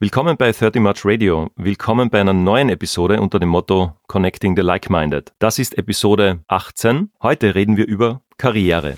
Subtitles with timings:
[0.00, 1.50] Willkommen bei 30 March Radio.
[1.56, 5.32] Willkommen bei einer neuen Episode unter dem Motto Connecting the Like-Minded.
[5.40, 7.10] Das ist Episode 18.
[7.20, 8.96] Heute reden wir über Karriere.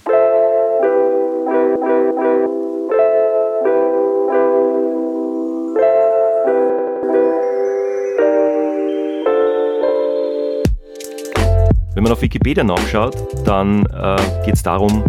[11.95, 15.03] Wenn man auf Wikipedia nachschaut, dann äh, geht es darum,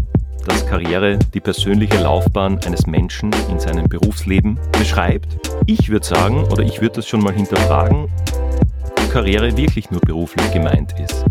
[0.45, 5.27] dass Karriere die persönliche Laufbahn eines Menschen in seinem Berufsleben beschreibt.
[5.65, 8.09] Ich würde sagen, oder ich würde das schon mal hinterfragen,
[8.99, 11.25] ob Karriere wirklich nur beruflich gemeint ist.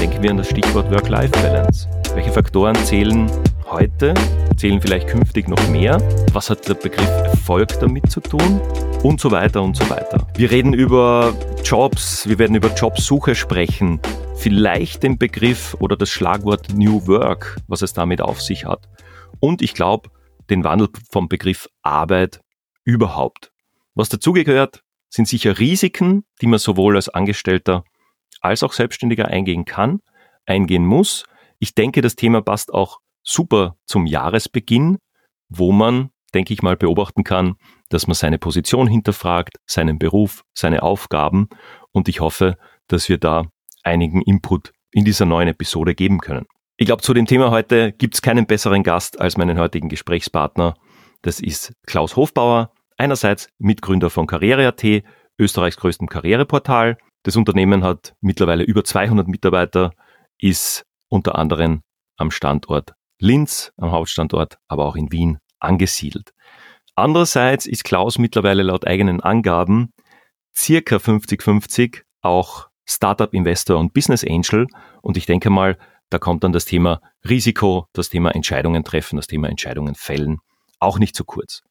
[0.00, 1.88] Denken wir an das Stichwort Work-Life-Balance.
[2.14, 3.30] Welche Faktoren zählen
[3.70, 4.14] heute,
[4.56, 5.98] zählen vielleicht künftig noch mehr?
[6.32, 8.60] Was hat der Begriff Erfolg damit zu tun?
[9.02, 10.26] Und so weiter und so weiter.
[10.36, 11.34] Wir reden über
[11.64, 14.00] Jobs, wir werden über Jobsuche sprechen,
[14.36, 18.88] vielleicht den Begriff oder das Schlagwort New Work, was es damit auf sich hat.
[19.40, 20.10] Und ich glaube,
[20.50, 22.40] den Wandel vom Begriff Arbeit
[22.84, 23.52] überhaupt.
[23.94, 27.84] Was dazugehört, sind sicher Risiken, die man sowohl als Angestellter
[28.40, 30.00] als auch Selbstständiger eingehen kann,
[30.44, 31.24] eingehen muss.
[31.58, 34.98] Ich denke, das Thema passt auch super zum Jahresbeginn,
[35.48, 37.54] wo man, denke ich mal, beobachten kann,
[37.88, 41.48] dass man seine Position hinterfragt, seinen Beruf, seine Aufgaben
[41.92, 43.46] und ich hoffe, dass wir da
[43.84, 46.46] einigen Input in dieser neuen Episode geben können.
[46.76, 50.74] Ich glaube, zu dem Thema heute gibt es keinen besseren Gast als meinen heutigen Gesprächspartner.
[51.22, 54.84] Das ist Klaus Hofbauer, einerseits Mitgründer von Karriere.at,
[55.38, 56.98] Österreichs größtem Karriereportal.
[57.22, 59.92] Das Unternehmen hat mittlerweile über 200 Mitarbeiter,
[60.38, 61.82] ist unter anderem
[62.16, 66.32] am Standort Linz, am Hauptstandort, aber auch in Wien angesiedelt.
[66.96, 69.90] Andererseits ist Klaus mittlerweile laut eigenen Angaben
[70.54, 74.66] circa 50-50 auch Startup-Investor und Business Angel.
[75.02, 75.78] Und ich denke mal,
[76.10, 80.38] da kommt dann das Thema Risiko, das Thema Entscheidungen treffen, das Thema Entscheidungen fällen
[80.84, 81.62] auch nicht zu kurz.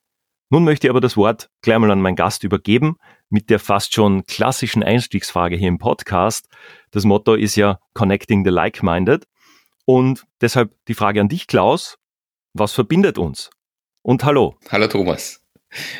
[0.50, 2.98] Nun möchte ich aber das Wort gleich mal an meinen Gast übergeben
[3.30, 6.48] mit der fast schon klassischen Einstiegsfrage hier im Podcast.
[6.92, 9.26] Das Motto ist ja Connecting the Like-Minded.
[9.86, 11.98] Und deshalb die Frage an dich, Klaus.
[12.54, 13.50] Was verbindet uns?
[14.04, 14.56] Und hallo.
[14.70, 15.42] Hallo Thomas.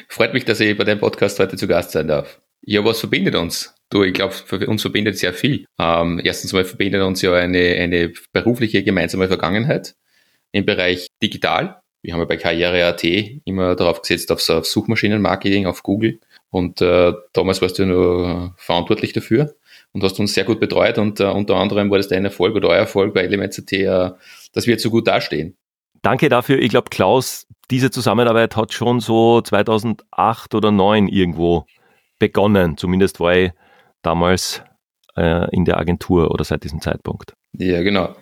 [0.08, 2.40] Freut mich, dass ich bei deinem Podcast heute zu Gast sein darf.
[2.62, 3.74] Ja, was verbindet uns?
[3.94, 4.34] Du, ich glaube,
[4.66, 5.68] uns verbindet sehr viel.
[5.78, 9.94] Ähm, erstens mal verbindet uns ja eine, eine berufliche gemeinsame Vergangenheit
[10.52, 11.80] im Bereich digital.
[12.02, 16.20] Wir haben ja bei Karriere.at immer darauf gesetzt, auf, auf Suchmaschinenmarketing, auf Google.
[16.50, 19.54] Und äh, damals warst du nur verantwortlich dafür
[19.92, 20.98] und hast uns sehr gut betreut.
[20.98, 24.10] Und äh, unter anderem war das dein Erfolg oder euer Erfolg bei Elements.at, äh,
[24.54, 25.56] dass wir jetzt so gut dastehen.
[26.02, 26.58] Danke dafür.
[26.58, 31.68] Ich glaube, Klaus, diese Zusammenarbeit hat schon so 2008 oder 2009 irgendwo
[32.18, 32.76] begonnen.
[32.76, 33.52] Zumindest war ich
[34.04, 34.62] damals
[35.16, 37.34] äh, in der Agentur oder seit diesem Zeitpunkt.
[37.54, 38.16] Ja, genau.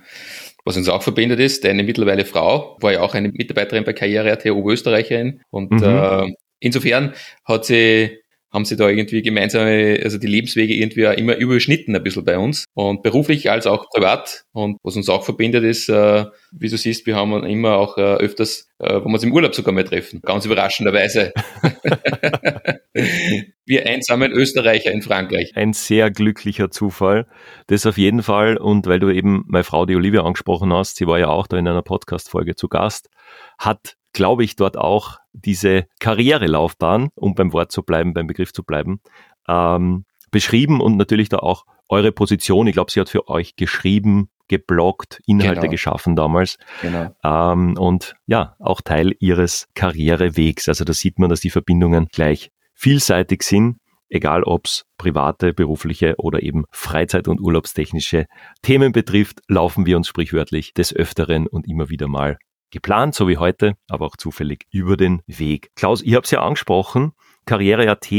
[0.64, 4.46] Was uns auch verbindet ist, deine mittlerweile Frau war ja auch eine Mitarbeiterin bei Karriere.at,
[4.46, 5.42] Oberösterreicherin.
[5.50, 5.84] Und mhm.
[5.84, 7.14] äh, insofern
[7.46, 8.22] hat sie
[8.52, 12.38] haben sie da irgendwie gemeinsame, also die Lebenswege irgendwie auch immer überschnitten ein bisschen bei
[12.38, 14.44] uns und beruflich als auch privat.
[14.52, 18.02] Und was uns auch verbindet ist, äh, wie du siehst, wir haben immer auch äh,
[18.02, 21.32] öfters, äh, wo wir uns im Urlaub sogar mal treffen, ganz überraschenderweise.
[22.94, 25.52] wir einsamen Österreicher in Frankreich.
[25.56, 27.28] Ein sehr glücklicher Zufall.
[27.68, 28.58] Das auf jeden Fall.
[28.58, 31.58] Und weil du eben meine Frau, die Olivia, angesprochen hast, sie war ja auch da
[31.58, 33.10] in einer Podcast-Folge zu Gast,
[33.58, 38.64] hat glaube ich, dort auch diese Karrierelaufbahn, um beim Wort zu bleiben, beim Begriff zu
[38.64, 39.02] bleiben,
[39.48, 42.68] ähm, beschrieben und natürlich da auch eure Position.
[42.68, 45.72] Ich glaube, sie hat für euch geschrieben, gebloggt, Inhalte genau.
[45.72, 46.58] geschaffen damals.
[46.82, 47.16] Genau.
[47.24, 50.68] Ähm, und ja, auch Teil ihres Karrierewegs.
[50.68, 52.52] Also da sieht man, dass die Verbindungen gleich
[52.82, 53.78] vielseitig sind,
[54.10, 58.26] egal ob es private, berufliche oder eben Freizeit- und urlaubstechnische
[58.64, 62.38] Themen betrifft, laufen wir uns sprichwörtlich des Öfteren und immer wieder mal
[62.72, 65.70] geplant, so wie heute, aber auch zufällig über den Weg.
[65.76, 67.12] Klaus, ich habe es ja angesprochen,
[67.46, 68.12] Karriere.at,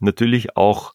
[0.00, 0.92] natürlich auch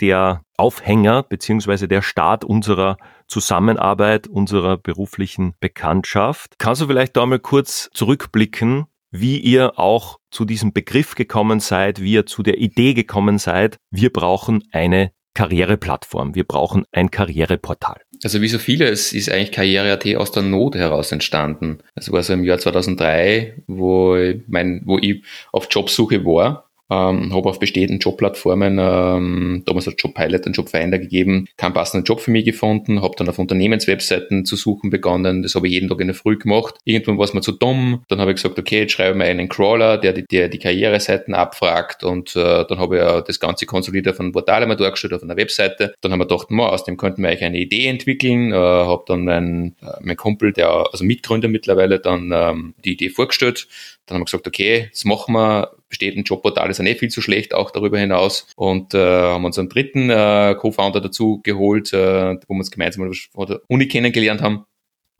[0.00, 6.54] der Aufhänger beziehungsweise der Start unserer Zusammenarbeit, unserer beruflichen Bekanntschaft.
[6.58, 12.00] Kannst du vielleicht da mal kurz zurückblicken, wie ihr auch zu diesem Begriff gekommen seid,
[12.00, 18.00] wie ihr zu der Idee gekommen seid, wir brauchen eine Karriereplattform, wir brauchen ein Karriereportal.
[18.22, 21.78] Also wie so vieles ist eigentlich Karriere.at aus der Not heraus entstanden.
[21.94, 27.32] Es war so im Jahr 2003, wo ich, mein, wo ich auf Jobsuche war ähm,
[27.32, 32.30] habe auf bestehenden Jobplattformen, ähm, damals hat Jobpilot und Jobfinder gegeben, keinen passenden Job für
[32.30, 36.08] mich gefunden, habe dann auf Unternehmenswebseiten zu suchen begonnen, das habe ich jeden Tag in
[36.08, 36.74] der Früh gemacht.
[36.84, 39.24] Irgendwann war es mir zu dumm, dann habe ich gesagt, okay, jetzt schreibe ich mir
[39.24, 43.38] einen Crawler, der die, der die Karriereseiten abfragt und äh, dann habe ich ja das
[43.40, 45.94] Ganze konsolidiert auf einem Portal einmal dargestellt, auf einer Webseite.
[46.00, 49.04] Dann haben wir gedacht, ma, aus dem könnten wir eigentlich eine Idee entwickeln, äh, habe
[49.06, 53.68] dann mein, äh, mein Kumpel, der also Mitgründer mittlerweile, dann ähm, die Idee vorgestellt
[54.10, 57.10] Dann haben wir gesagt, okay, das machen wir, besteht ein Jobportal, ist ja nicht viel
[57.10, 58.48] zu schlecht, auch darüber hinaus.
[58.56, 63.08] Und äh, haben uns einen dritten äh, Co-Founder dazu geholt, äh, wo wir uns gemeinsam
[63.32, 64.66] von der Uni kennengelernt haben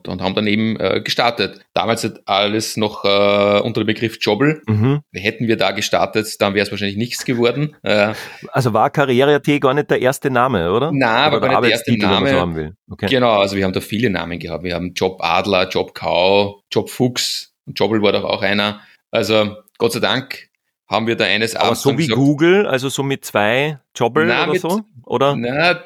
[0.08, 1.60] und haben dann eben äh, gestartet.
[1.74, 4.62] Damals hat alles noch äh, unter dem Begriff Jobble.
[4.66, 5.02] Mhm.
[5.12, 7.76] Hätten wir da gestartet, dann wäre es wahrscheinlich nichts geworden.
[7.82, 8.14] Äh,
[8.48, 10.90] also war Karriere.at gar nicht der erste Name, oder?
[10.92, 12.74] Nein, aber gar nicht der erste Name.
[12.88, 13.06] So okay.
[13.08, 14.64] Genau, also wir haben da viele Namen gehabt.
[14.64, 18.80] Wir haben Job Adler, Job Kau, Job Fuchs, Jobble war doch auch einer.
[19.10, 20.50] Also Gott sei Dank
[20.88, 24.46] haben wir da eines Aber so wie gesagt, Google, also so mit zwei Jobble oder
[24.48, 24.80] mit, so?
[25.04, 25.36] Oder?
[25.36, 25.84] Na,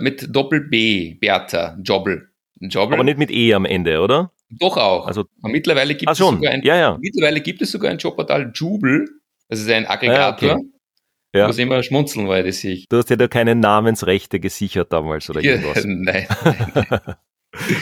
[0.00, 2.28] mit Doppel B, Bertha, Jobble.
[2.60, 2.96] Jobble.
[2.96, 4.32] Aber nicht mit E am Ende, oder?
[4.50, 5.06] Doch auch.
[5.06, 6.98] Also, mittlerweile, gibt es sogar ein, ja, ja.
[7.00, 9.08] mittlerweile gibt es sogar ein Jobportal Jubel.
[9.48, 10.48] Das ist ein Aggregator.
[10.48, 10.66] Ja, okay.
[11.34, 11.42] Ja.
[11.42, 12.86] Ich muss immer schmunzeln, weil das ich.
[12.88, 15.82] Du hast ja da keine Namensrechte gesichert damals oder irgendwas.
[15.86, 17.00] nein, nein, nein.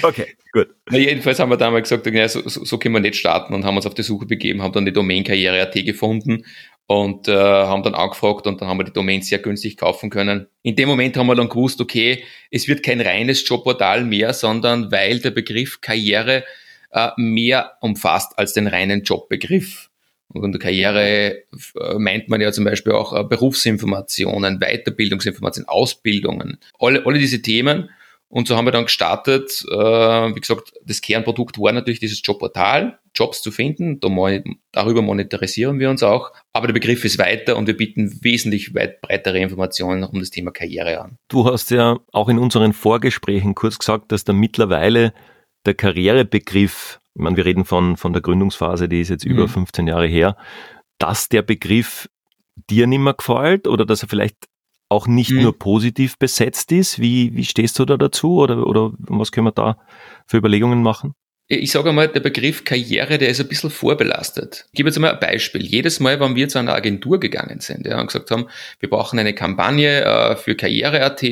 [0.02, 0.68] okay, gut.
[0.90, 3.64] Na, jedenfalls haben wir damals gesagt, ja, so, so, so können wir nicht starten und
[3.64, 6.44] haben uns auf die Suche begeben, haben dann die Domain Karriere.at gefunden
[6.86, 10.48] und äh, haben dann angefragt und dann haben wir die Domain sehr günstig kaufen können.
[10.62, 14.90] In dem Moment haben wir dann gewusst, okay, es wird kein reines Jobportal mehr, sondern
[14.90, 16.44] weil der Begriff Karriere
[16.90, 19.90] äh, mehr umfasst als den reinen Jobbegriff.
[20.32, 21.44] Und unter Karriere
[21.76, 27.90] äh, meint man ja zum Beispiel auch äh, Berufsinformationen, Weiterbildungsinformationen, Ausbildungen, alle, alle diese Themen.
[28.30, 29.64] Und so haben wir dann gestartet.
[29.68, 33.98] Äh, wie gesagt, das Kernprodukt war natürlich dieses Jobportal, Jobs zu finden.
[34.70, 36.30] darüber monetarisieren wir uns auch.
[36.52, 40.52] Aber der Begriff ist weiter und wir bieten wesentlich weit breitere Informationen um das Thema
[40.52, 41.16] Karriere an.
[41.26, 45.12] Du hast ja auch in unseren Vorgesprächen kurz gesagt, dass da mittlerweile
[45.66, 49.32] der Karrierebegriff, ich meine, wir reden von, von der Gründungsphase, die ist jetzt mhm.
[49.32, 50.36] über 15 Jahre her,
[50.98, 52.08] dass der Begriff
[52.68, 54.36] dir nicht mehr gefällt oder dass er vielleicht
[54.90, 55.42] auch nicht mhm.
[55.42, 56.98] nur positiv besetzt ist.
[56.98, 59.78] Wie, wie stehst du da dazu oder, oder was können wir da
[60.26, 61.14] für Überlegungen machen?
[61.52, 64.66] Ich sage einmal, der Begriff Karriere, der ist ein bisschen vorbelastet.
[64.68, 65.66] Ich gebe jetzt mal ein Beispiel.
[65.66, 68.46] Jedes Mal, wenn wir zu einer Agentur gegangen sind ja, und gesagt haben,
[68.78, 71.24] wir brauchen eine Kampagne äh, für Karriere.at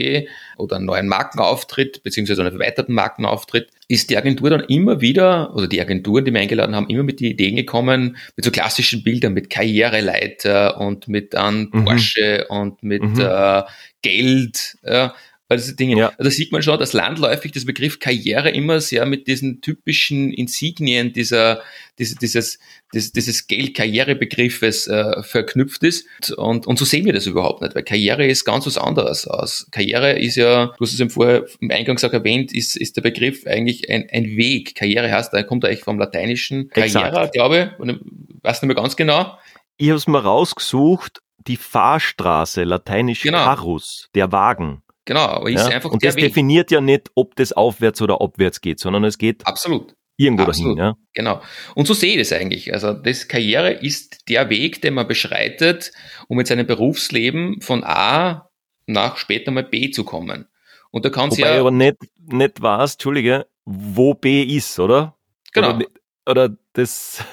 [0.57, 5.69] oder einen neuen Markenauftritt, beziehungsweise einen erweiterten Markenauftritt, ist die Agentur dann immer wieder, oder
[5.69, 9.35] die Agenturen, die wir eingeladen haben, immer mit den Ideen gekommen, mit so klassischen Bildern,
[9.35, 11.85] mit Karriereleiter und mit einem mhm.
[11.85, 13.21] Porsche und mit mhm.
[13.21, 13.63] äh,
[14.03, 14.79] Geld.
[14.85, 15.15] Ja
[15.49, 15.97] all diese Dinge.
[15.97, 16.09] Ja.
[16.11, 20.33] Also da sieht man schon, dass landläufig das Begriff Karriere immer sehr mit diesen typischen
[20.33, 21.63] Insignien dieser,
[21.99, 22.59] dieses, dieses,
[22.93, 26.07] dieses, dieses Geld-Karrierebegriffes äh, verknüpft ist.
[26.37, 29.67] Und, und so sehen wir das überhaupt nicht, weil Karriere ist ganz was anderes aus.
[29.71, 33.03] Karriere ist ja, du hast es im, Vor im Eingangs auch erwähnt, ist, ist der
[33.03, 34.75] Begriff eigentlich ein, ein Weg.
[34.75, 37.95] Karriere heißt, da kommt er eigentlich vom lateinischen Karriere, glaube ich,
[38.43, 39.39] weiß nicht mehr ganz genau.
[39.79, 43.45] Ich habe es mal rausgesucht, die Fahrstraße, lateinisch genau.
[43.45, 44.83] Carus, der Wagen.
[45.09, 45.69] Genau, aber ist ja?
[45.69, 46.25] einfach Und das Weg.
[46.25, 49.95] definiert ja nicht, ob das aufwärts oder abwärts geht, sondern es geht Absolut.
[50.19, 50.79] irgendwo Absolut.
[50.79, 50.91] dahin.
[50.91, 50.97] Ja?
[51.15, 51.41] Genau.
[51.75, 52.75] Und so sehe ich das eigentlich.
[52.75, 55.93] Also das Karriere ist der Weg, den man beschreitet,
[56.29, 58.51] um mit seinem Berufsleben von A
[58.85, 60.47] nach später mal B zu kommen.
[60.91, 61.97] Und da kann Wobei ja, aber nicht,
[62.27, 65.17] nicht weiß, Entschuldige, wo B ist, oder?
[65.55, 65.77] Genau.
[65.77, 65.87] Oder,
[66.29, 67.25] oder das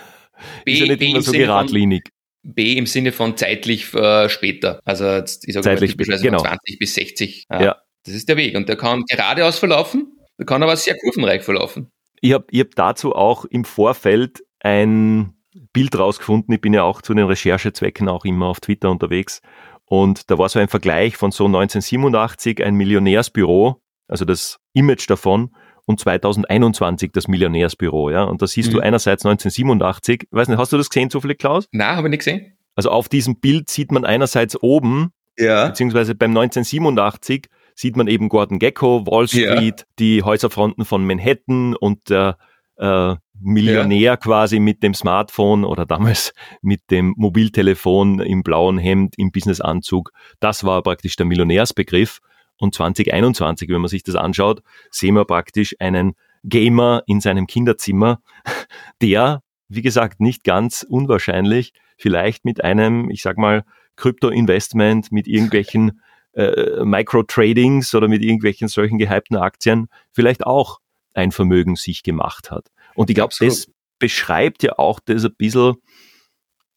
[0.63, 2.09] B, ist ja nicht B immer so geradlinig.
[2.45, 4.79] B im Sinne von zeitlich äh, später.
[4.85, 6.39] Also ich sage zeitlich typischerweise genau.
[6.39, 7.45] von 20 bis 60.
[7.51, 7.75] Ja, ja.
[8.05, 8.55] Das ist der Weg.
[8.55, 11.91] Und der kann geradeaus verlaufen, der kann aber sehr kurvenreich verlaufen.
[12.21, 15.33] Ich habe ich hab dazu auch im Vorfeld ein
[15.73, 16.53] Bild rausgefunden.
[16.53, 19.41] Ich bin ja auch zu den Recherchezwecken auch immer auf Twitter unterwegs.
[19.85, 25.55] Und da war so ein Vergleich von so 1987 ein Millionärsbüro, also das Image davon,
[25.85, 28.23] und 2021 das Millionärsbüro, ja.
[28.23, 28.75] Und da siehst mhm.
[28.75, 31.67] du einerseits 1987, weiß nicht, hast du das gesehen zufällig, Klaus?
[31.71, 32.53] Nein, habe ich nicht gesehen.
[32.75, 35.67] Also auf diesem Bild sieht man einerseits oben, ja.
[35.67, 39.85] beziehungsweise beim 1987 sieht man eben Gordon Gecko, Wall Street, ja.
[39.99, 42.37] die Häuserfronten von Manhattan und der
[42.77, 44.17] äh, Millionär ja.
[44.17, 50.11] quasi mit dem Smartphone oder damals mit dem Mobiltelefon im blauen Hemd, im Businessanzug.
[50.39, 52.19] Das war praktisch der Millionärsbegriff.
[52.59, 58.21] Und 2021, wenn man sich das anschaut, sehen wir praktisch einen Gamer in seinem Kinderzimmer,
[59.01, 63.63] der, wie gesagt, nicht ganz unwahrscheinlich, vielleicht mit einem, ich sag mal,
[63.95, 66.01] Krypto-Investment, mit irgendwelchen
[66.33, 70.79] äh, Micro-Tradings oder mit irgendwelchen solchen gehypten Aktien vielleicht auch
[71.13, 72.69] ein Vermögen sich gemacht hat.
[72.93, 75.75] Und ich glaube, das beschreibt ja auch das ein bisschen,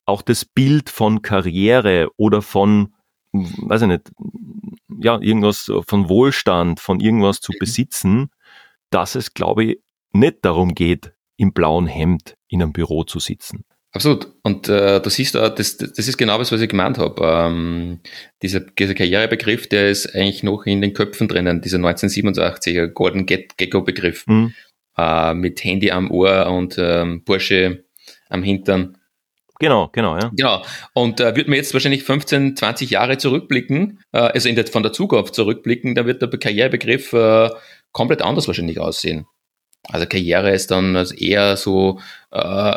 [0.06, 2.94] auch das Bild von Karriere oder von,
[3.32, 4.10] weiß ich nicht,
[5.00, 7.58] ja, irgendwas von Wohlstand, von irgendwas zu mhm.
[7.58, 8.30] besitzen,
[8.90, 9.80] dass es, glaube ich,
[10.12, 13.64] nicht darum geht, im blauen Hemd in einem Büro zu sitzen.
[13.92, 14.28] Absolut.
[14.42, 17.22] Und äh, du siehst, äh, das, das ist genau das, was ich gemeint habe.
[17.24, 18.00] Ähm,
[18.42, 24.26] dieser, dieser Karrierebegriff, der ist eigentlich noch in den Köpfen drinnen, dieser 1987er Golden Gecko-Begriff
[24.26, 24.52] mhm.
[24.96, 27.84] äh, mit Handy am Ohr und ähm, Porsche
[28.28, 28.97] am Hintern.
[29.60, 30.30] Genau, genau, ja.
[30.36, 30.62] Genau.
[30.92, 34.82] Und äh, wird man jetzt wahrscheinlich 15, 20 Jahre zurückblicken, äh, also in der, von
[34.82, 37.50] der Zukunft zurückblicken, da wird der Karrierebegriff äh,
[37.92, 39.26] komplett anders wahrscheinlich aussehen.
[39.84, 42.00] Also Karriere ist dann also eher so
[42.30, 42.76] äh,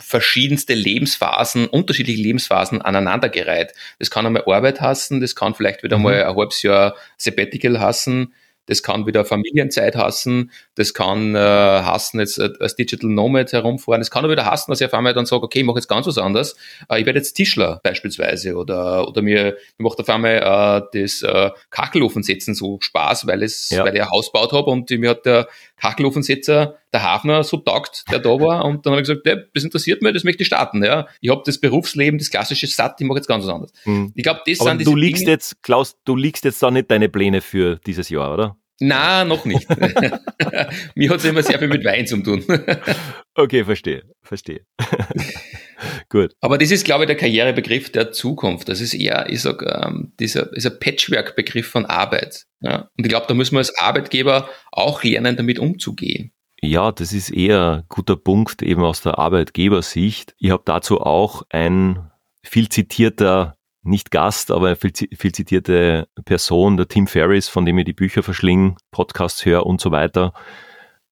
[0.00, 3.72] verschiedenste Lebensphasen, unterschiedliche Lebensphasen aneinandergereiht.
[3.98, 6.04] Das kann einmal Arbeit hassen, das kann vielleicht wieder mhm.
[6.04, 8.32] mal ein halbes Jahr Sabbatical hassen,
[8.66, 14.00] das kann wieder Familienzeit hassen, das kann äh, hassen, jetzt äh, als Digital Nomad herumfahren,
[14.00, 15.88] das kann auch wieder hassen, dass ich auf einmal dann sage, okay, ich mache jetzt
[15.88, 16.56] ganz was anderes,
[16.88, 20.36] äh, ich werde jetzt Tischler beispielsweise oder, oder mir, mir macht auf einmal
[20.92, 23.84] äh, das äh, Kachelofensetzen so Spaß, weil, es, ja.
[23.84, 28.04] weil ich ein Haus gebaut habe und mir hat der Kachelofensetzer, der Hafner, so taugt,
[28.10, 30.82] der da war und dann habe ich gesagt, das interessiert mich, das möchte ich starten.
[30.82, 31.06] Ja.
[31.20, 33.72] Ich habe das Berufsleben, das klassische Satt, ich mache jetzt ganz was anderes.
[33.84, 34.12] Mhm.
[34.14, 36.70] Ich glaube, das Aber sind diese du liegst Dinge, jetzt, Klaus, du liegst jetzt da
[36.70, 38.56] nicht deine Pläne für dieses Jahr, oder?
[38.80, 39.68] Na, noch nicht.
[40.94, 42.44] Mir hat es immer sehr viel mit Wein zu tun.
[43.34, 44.66] okay, verstehe, verstehe.
[46.08, 46.34] Gut.
[46.40, 48.68] Aber das ist, glaube ich, der Karrierebegriff der Zukunft.
[48.68, 52.46] Das ist eher, ich sag, ähm, dieser, dieser Patchwork-Begriff von Arbeit.
[52.60, 52.90] Ja?
[52.96, 56.32] Und ich glaube, da müssen wir als Arbeitgeber auch lernen, damit umzugehen.
[56.64, 60.34] Ja, das ist eher ein guter Punkt eben aus der Arbeitgebersicht.
[60.38, 62.10] Ich habe dazu auch ein
[62.42, 67.84] viel zitierter nicht Gast, aber viel, viel zitierte Person, der Tim Ferriss, von dem ich
[67.84, 70.32] die Bücher verschlingen, Podcasts höre und so weiter,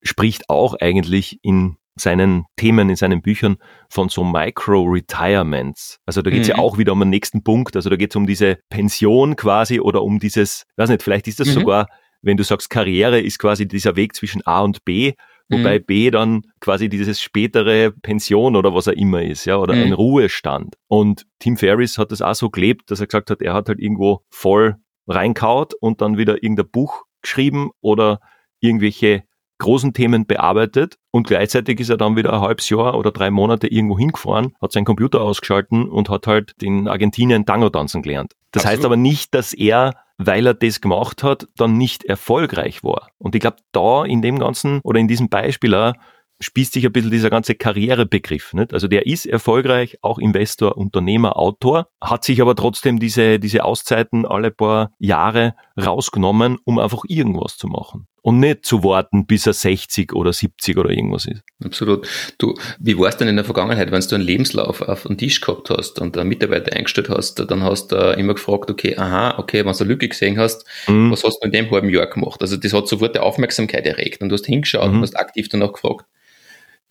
[0.02, 3.58] spricht auch eigentlich in seinen Themen, in seinen Büchern
[3.90, 6.00] von so Micro-Retirements.
[6.06, 6.54] Also da geht es mhm.
[6.54, 7.76] ja auch wieder um den nächsten Punkt.
[7.76, 11.40] Also da geht es um diese Pension quasi oder um dieses, weiß nicht, vielleicht ist
[11.40, 11.52] das mhm.
[11.52, 11.88] sogar,
[12.22, 15.12] wenn du sagst, Karriere ist quasi dieser Weg zwischen A und B
[15.48, 15.84] wobei mhm.
[15.84, 19.82] B dann quasi dieses spätere Pension oder was er immer ist, ja, oder mhm.
[19.82, 20.76] ein Ruhestand.
[20.88, 23.80] Und Tim Ferriss hat das auch so gelebt, dass er gesagt hat, er hat halt
[23.80, 28.20] irgendwo voll reinkaut und dann wieder irgendein Buch geschrieben oder
[28.60, 29.24] irgendwelche
[29.62, 33.68] großen Themen bearbeitet und gleichzeitig ist er dann wieder ein halbes Jahr oder drei Monate
[33.68, 38.32] irgendwo hingefahren, hat seinen Computer ausgeschalten und hat halt in Argentinien Tango tanzen gelernt.
[38.50, 38.78] Das Absolut.
[38.78, 43.08] heißt aber nicht, dass er weil er das gemacht hat, dann nicht erfolgreich war.
[43.18, 45.94] Und ich glaube, da in dem Ganzen oder in diesem Beispiel auch
[46.42, 48.52] spießt sich ein bisschen dieser ganze Karrierebegriff.
[48.52, 48.74] Nicht?
[48.74, 54.26] Also der ist erfolgreich, auch Investor, Unternehmer, Autor, hat sich aber trotzdem diese, diese Auszeiten
[54.26, 58.06] alle paar Jahre rausgenommen, um einfach irgendwas zu machen.
[58.24, 61.42] Und nicht zu warten, bis er 60 oder 70 oder irgendwas ist.
[61.64, 62.06] Absolut.
[62.38, 65.40] Du, wie war es denn in der Vergangenheit, wenn du einen Lebenslauf auf den Tisch
[65.40, 69.64] gehabt hast und einen Mitarbeiter eingestellt hast, dann hast du immer gefragt, okay, aha, okay,
[69.64, 71.10] wenn du eine Lücke gesehen hast, mhm.
[71.10, 72.40] was hast du in dem halben Jahr gemacht?
[72.40, 74.98] Also das hat sofort die Aufmerksamkeit erregt und du hast hingeschaut mhm.
[74.98, 76.04] und hast aktiv danach gefragt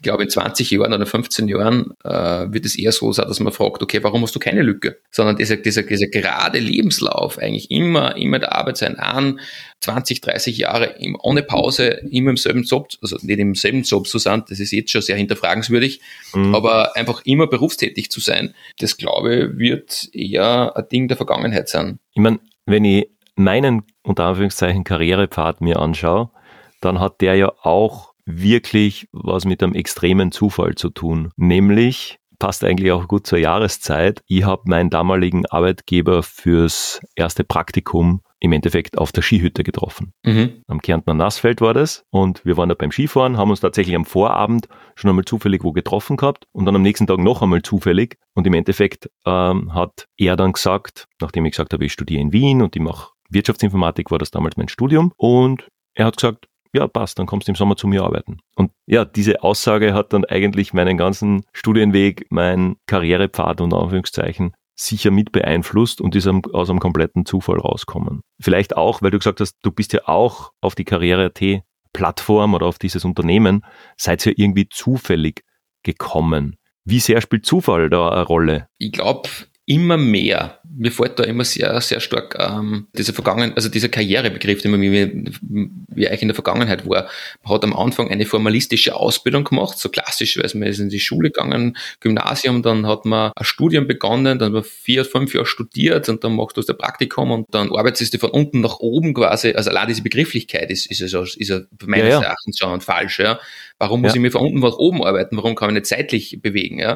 [0.02, 2.10] ich glaube, in 20 Jahren oder 15 Jahren äh,
[2.52, 4.98] wird es eher so sein, dass man fragt, okay, warum hast du keine Lücke?
[5.12, 9.40] Sondern dieser, dieser, dieser gerade Lebenslauf, eigentlich immer, immer der Arbeit sein an,
[9.82, 14.08] 20, 30 Jahre im, ohne Pause, immer im selben Job, also nicht im selben Job
[14.08, 16.02] zu sein, das ist jetzt schon sehr hinterfragenswürdig,
[16.34, 16.56] mhm.
[16.56, 21.70] aber einfach immer berufstätig zu sein, das glaube ich, wird eher ein Ding der Vergangenheit
[21.70, 22.00] sein.
[22.14, 26.32] Ich meine, wenn ich meinen, unter Anführungszeichen, Karrierepfad mir anschaue,
[26.80, 31.32] dann hat der ja auch wirklich was mit einem extremen Zufall zu tun.
[31.36, 38.22] Nämlich, passt eigentlich auch gut zur Jahreszeit, ich habe meinen damaligen Arbeitgeber fürs erste Praktikum
[38.40, 40.14] im Endeffekt auf der Skihütte getroffen.
[40.26, 40.64] Mhm.
[40.68, 44.06] Am Kärntner Nassfeld war das und wir waren da beim Skifahren, haben uns tatsächlich am
[44.06, 48.18] Vorabend schon einmal zufällig wo getroffen gehabt und dann am nächsten Tag noch einmal zufällig
[48.34, 52.34] und im Endeffekt ähm, hat er dann gesagt, nachdem ich gesagt habe, ich studiere in
[52.34, 56.88] Wien und ich mache Wirtschaftsinformatik, war das damals mein Studium und er hat gesagt, ja,
[56.88, 58.38] passt, dann kommst du im Sommer zu mir arbeiten.
[58.56, 65.12] Und ja, diese Aussage hat dann eigentlich meinen ganzen Studienweg, mein Karrierepfad und Anführungszeichen sicher
[65.12, 68.22] mit beeinflusst und ist aus einem kompletten Zufall rauskommen.
[68.40, 71.64] Vielleicht auch, weil du gesagt hast, du bist ja auch auf die Karriere.at
[71.94, 73.66] Plattform oder auf dieses Unternehmen,
[73.98, 75.44] seid ihr irgendwie zufällig
[75.84, 76.56] gekommen.
[76.86, 78.68] Wie sehr spielt Zufall da eine Rolle?
[78.78, 79.30] Ich glaube,
[79.66, 80.61] immer mehr.
[80.74, 84.82] Mir fällt da immer sehr, sehr stark ähm, dieser Vergangen, also dieser Karrierebegriff, den man
[84.82, 87.10] wie, wie eigentlich in der Vergangenheit war.
[87.44, 91.00] Man hat am Anfang eine formalistische Ausbildung gemacht, so klassisch, weil man ist in die
[91.00, 95.46] Schule gegangen, Gymnasium, dann hat man ein Studium begonnen, dann hat man vier, fünf Jahre
[95.46, 99.14] studiert und dann machst du das Praktikum und dann arbeitest du von unten nach oben
[99.14, 99.54] quasi.
[99.54, 102.22] Also allein diese Begrifflichkeit ist, ist, also, ist ja meines ja, ja.
[102.22, 103.20] Erachtens schon falsch.
[103.20, 103.40] Ja.
[103.82, 104.18] Warum muss ja.
[104.18, 105.38] ich mir von unten nach oben arbeiten?
[105.38, 106.80] Warum kann ich nicht zeitlich bewegen?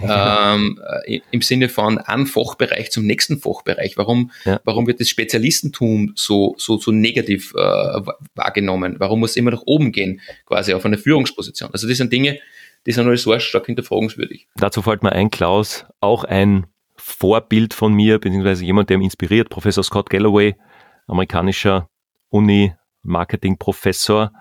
[0.00, 0.54] Ja?
[0.54, 3.96] ähm, äh, Im Sinne von einem Fachbereich zum nächsten Fachbereich.
[3.96, 4.60] Warum, ja.
[4.64, 8.00] warum wird das Spezialistentum so, so, so negativ äh,
[8.34, 8.96] wahrgenommen?
[8.98, 11.70] Warum muss es immer nach oben gehen, quasi auf eine Führungsposition?
[11.72, 12.38] Also das sind Dinge,
[12.86, 14.48] die sind alles so stark hinterfragenswürdig.
[14.56, 16.66] Dazu fällt mir ein, Klaus, auch ein
[16.96, 20.56] Vorbild von mir, beziehungsweise jemand, der mich inspiriert, Professor Scott Galloway,
[21.06, 21.88] amerikanischer
[22.30, 24.32] Uni-Marketing-Professor.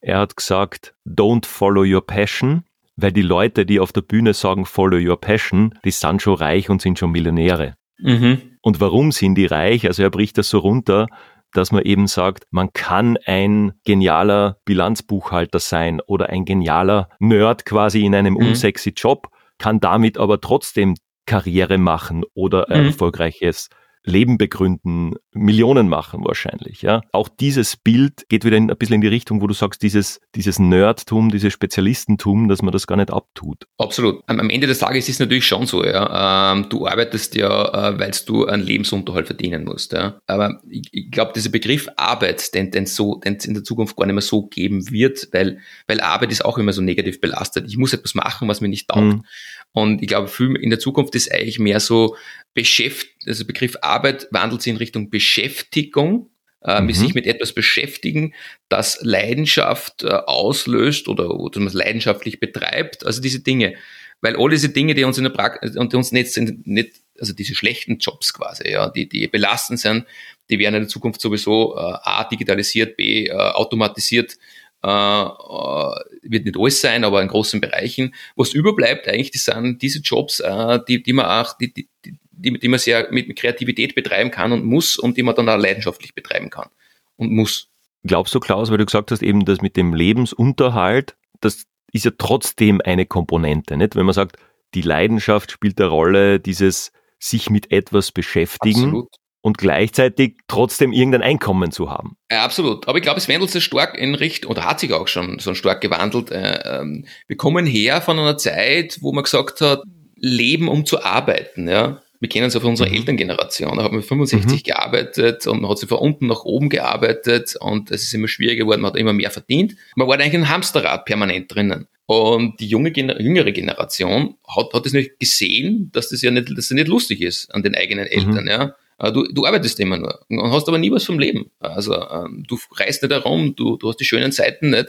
[0.00, 2.64] Er hat gesagt, don't follow your passion,
[2.96, 6.70] weil die Leute, die auf der Bühne sagen, follow your passion, die sind schon reich
[6.70, 7.76] und sind schon Millionäre.
[7.98, 8.58] Mhm.
[8.60, 9.86] Und warum sind die reich?
[9.86, 11.06] Also er bricht das so runter,
[11.52, 18.04] dass man eben sagt, man kann ein genialer Bilanzbuchhalter sein oder ein genialer Nerd quasi
[18.04, 18.48] in einem mhm.
[18.48, 19.28] unsexy Job,
[19.58, 20.94] kann damit aber trotzdem
[21.26, 22.86] Karriere machen oder ein mhm.
[22.88, 23.68] erfolgreiches
[24.08, 26.82] Leben begründen, Millionen machen wahrscheinlich.
[26.82, 27.02] Ja?
[27.12, 30.20] Auch dieses Bild geht wieder in, ein bisschen in die Richtung, wo du sagst, dieses,
[30.34, 33.66] dieses Nerdtum, dieses Spezialistentum, dass man das gar nicht abtut.
[33.78, 34.22] Absolut.
[34.26, 36.52] Am Ende des Tages ist es natürlich schon so, ja.
[36.52, 39.92] Ähm, du arbeitest ja, äh, weil du einen Lebensunterhalt verdienen musst.
[39.92, 40.20] Ja.
[40.26, 43.96] Aber ich, ich glaube, dieser Begriff Arbeit, den den so, den es in der Zukunft
[43.96, 47.66] gar nicht mehr so geben wird, weil, weil Arbeit ist auch immer so negativ belastet.
[47.68, 49.02] Ich muss etwas machen, was mir nicht taugt.
[49.02, 49.24] Mhm.
[49.72, 52.16] Und ich glaube, in der Zukunft ist eigentlich mehr so
[52.54, 56.30] Beschäft also Begriff Arbeit wandelt sich in Richtung Beschäftigung,
[56.62, 56.92] äh, mhm.
[56.92, 58.34] sich mit etwas beschäftigen,
[58.68, 63.06] das Leidenschaft äh, auslöst oder, oder man es leidenschaftlich betreibt.
[63.06, 63.74] Also diese Dinge.
[64.20, 67.32] Weil all diese Dinge, die uns in der Praxis, und uns nicht, sind, nicht, also
[67.32, 70.06] diese schlechten Jobs quasi, ja, die, die belastend sind,
[70.50, 74.36] die werden in der Zukunft sowieso äh, A, digitalisiert, B, äh, automatisiert
[74.82, 78.14] äh, wird nicht alles sein, aber in großen Bereichen.
[78.36, 82.58] Was überbleibt eigentlich, das sind diese Jobs, äh, die, die man auch, die, die, die,
[82.58, 85.58] die man sehr mit, mit Kreativität betreiben kann und muss und die man dann auch
[85.58, 86.68] leidenschaftlich betreiben kann
[87.16, 87.68] und muss.
[88.04, 92.12] Glaubst du, Klaus, weil du gesagt hast, eben das mit dem Lebensunterhalt, das ist ja
[92.16, 93.96] trotzdem eine Komponente, nicht?
[93.96, 94.36] Wenn man sagt,
[94.74, 98.84] die Leidenschaft spielt eine Rolle, dieses sich mit etwas beschäftigen.
[98.84, 99.08] Absolut
[99.48, 102.16] und gleichzeitig trotzdem irgendein Einkommen zu haben.
[102.30, 102.86] Ja, absolut.
[102.86, 105.54] Aber ich glaube, es wandelt sich stark in Richtung, oder hat sich auch schon so
[105.54, 106.30] stark gewandelt.
[106.30, 109.82] Äh, ähm, wir kommen her von einer Zeit, wo man gesagt hat,
[110.16, 112.02] Leben um zu arbeiten, ja.
[112.20, 112.96] Wir kennen es ja von unserer mhm.
[112.96, 113.76] Elterngeneration.
[113.76, 114.62] Da hat man 65 mhm.
[114.64, 118.64] gearbeitet und man hat sich von unten nach oben gearbeitet und es ist immer schwieriger
[118.64, 119.76] geworden, man hat immer mehr verdient.
[119.94, 121.86] Man war eigentlich ein Hamsterrad permanent drinnen.
[122.06, 126.68] Und die junge, jüngere Generation hat, hat es nicht gesehen, dass das ja nicht, dass
[126.68, 128.10] das nicht lustig ist an den eigenen mhm.
[128.10, 128.50] Eltern, mhm.
[128.50, 128.74] ja.
[128.98, 131.50] Äh, du, du arbeitest immer nur und hast aber nie was vom Leben.
[131.60, 134.88] Also ähm, du reist nicht herum, du, du hast die schönen Seiten nicht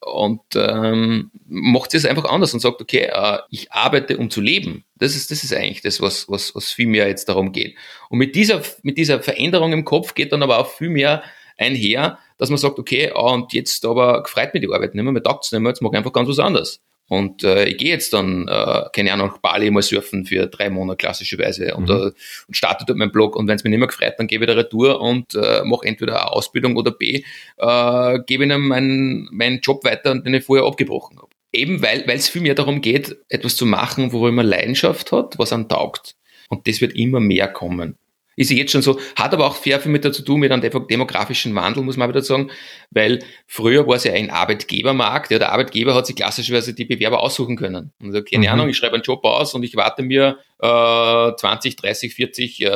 [0.00, 4.84] und ähm, macht es einfach anders und sagt, okay, äh, ich arbeite, um zu leben.
[4.96, 7.76] Das ist, das ist eigentlich das, was, was, was viel mehr jetzt darum geht.
[8.10, 11.22] Und mit dieser, mit dieser Veränderung im Kopf geht dann aber auch viel mehr
[11.56, 15.12] einher, dass man sagt, okay, ah, und jetzt aber gefreut mir die Arbeit nicht mehr,
[15.12, 16.82] mir taugt es nicht mehr, jetzt mache ich einfach ganz was anderes.
[17.08, 20.70] Und äh, ich gehe jetzt dann, äh, keine Ahnung, nach Bali mal surfen für drei
[20.70, 21.94] Monate klassischerweise und, mhm.
[21.94, 22.10] äh,
[22.48, 23.36] und starte dort meinen Blog.
[23.36, 25.86] Und wenn es mir nicht mehr gefreut, dann gebe ich wieder Retour und äh, mache
[25.86, 27.22] entweder eine Ausbildung oder B,
[27.58, 31.28] äh, gebe ihnen meinen, meinen Job weiter, den ich vorher abgebrochen habe.
[31.52, 35.52] Eben weil es viel mehr darum geht, etwas zu machen, worüber man Leidenschaft hat, was
[35.52, 36.16] einem taugt.
[36.48, 37.96] Und das wird immer mehr kommen
[38.36, 41.54] ist jetzt schon so, hat aber auch sehr viel mit dazu tun, mit einem demografischen
[41.54, 42.50] Wandel, muss man wieder sagen,
[42.90, 47.20] weil früher war es ja ein Arbeitgebermarkt, ja, der Arbeitgeber hat sich klassischerweise die Bewerber
[47.20, 47.92] aussuchen können.
[48.02, 48.52] Also keine mhm.
[48.52, 52.68] Ahnung, ich schreibe einen Job aus und ich warte mir äh, 20, 30, 40 äh,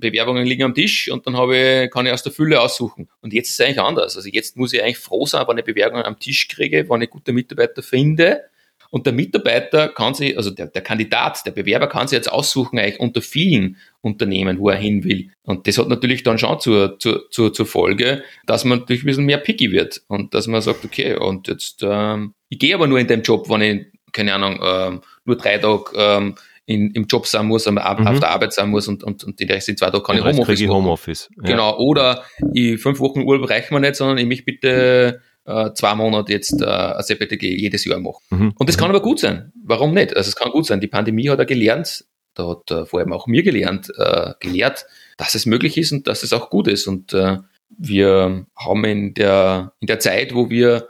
[0.00, 3.08] Bewerbungen liegen am Tisch und dann habe ich, kann ich aus der Fülle aussuchen.
[3.20, 4.16] Und jetzt ist es eigentlich anders.
[4.16, 7.10] Also jetzt muss ich eigentlich froh sein, wenn ich Bewerbungen am Tisch kriege, wenn ich
[7.10, 8.42] gute Mitarbeiter finde
[8.96, 12.78] und der Mitarbeiter kann sich, also der, der Kandidat, der Bewerber kann sich jetzt aussuchen,
[12.78, 15.28] eigentlich unter vielen Unternehmen, wo er hin will.
[15.42, 19.08] Und das hat natürlich dann schon zur, zur, zur, zur Folge, dass man natürlich ein
[19.08, 22.86] bisschen mehr picky wird und dass man sagt, okay, und jetzt, ähm, ich gehe aber
[22.86, 27.04] nur in dem Job, wenn ich, keine Ahnung, ähm, nur drei Tage ähm, in, im
[27.04, 28.06] Job sein muss, am, mhm.
[28.06, 30.60] auf der Arbeit sein muss und, und, und die restlichen zwei Tage kann ich Homeoffice.
[30.62, 31.28] Ich Homeoffice.
[31.36, 31.50] Ja.
[31.50, 31.76] Genau.
[31.76, 36.32] Oder ich, fünf Wochen Urlaub reichen wir nicht, sondern ich mich bitte äh, zwei Monate
[36.32, 38.22] jetzt äh, ein Sabbatical jedes Jahr machen.
[38.30, 38.52] Mhm.
[38.58, 39.52] Und das kann aber gut sein.
[39.64, 40.16] Warum nicht?
[40.16, 40.80] Also es kann gut sein.
[40.80, 42.04] Die Pandemie hat er gelernt,
[42.34, 46.06] da hat äh, vor allem auch mir gelernt, äh, gelehrt, dass es möglich ist und
[46.06, 46.86] dass es auch gut ist.
[46.86, 47.38] Und äh,
[47.78, 50.88] wir haben in der, in der Zeit, wo wir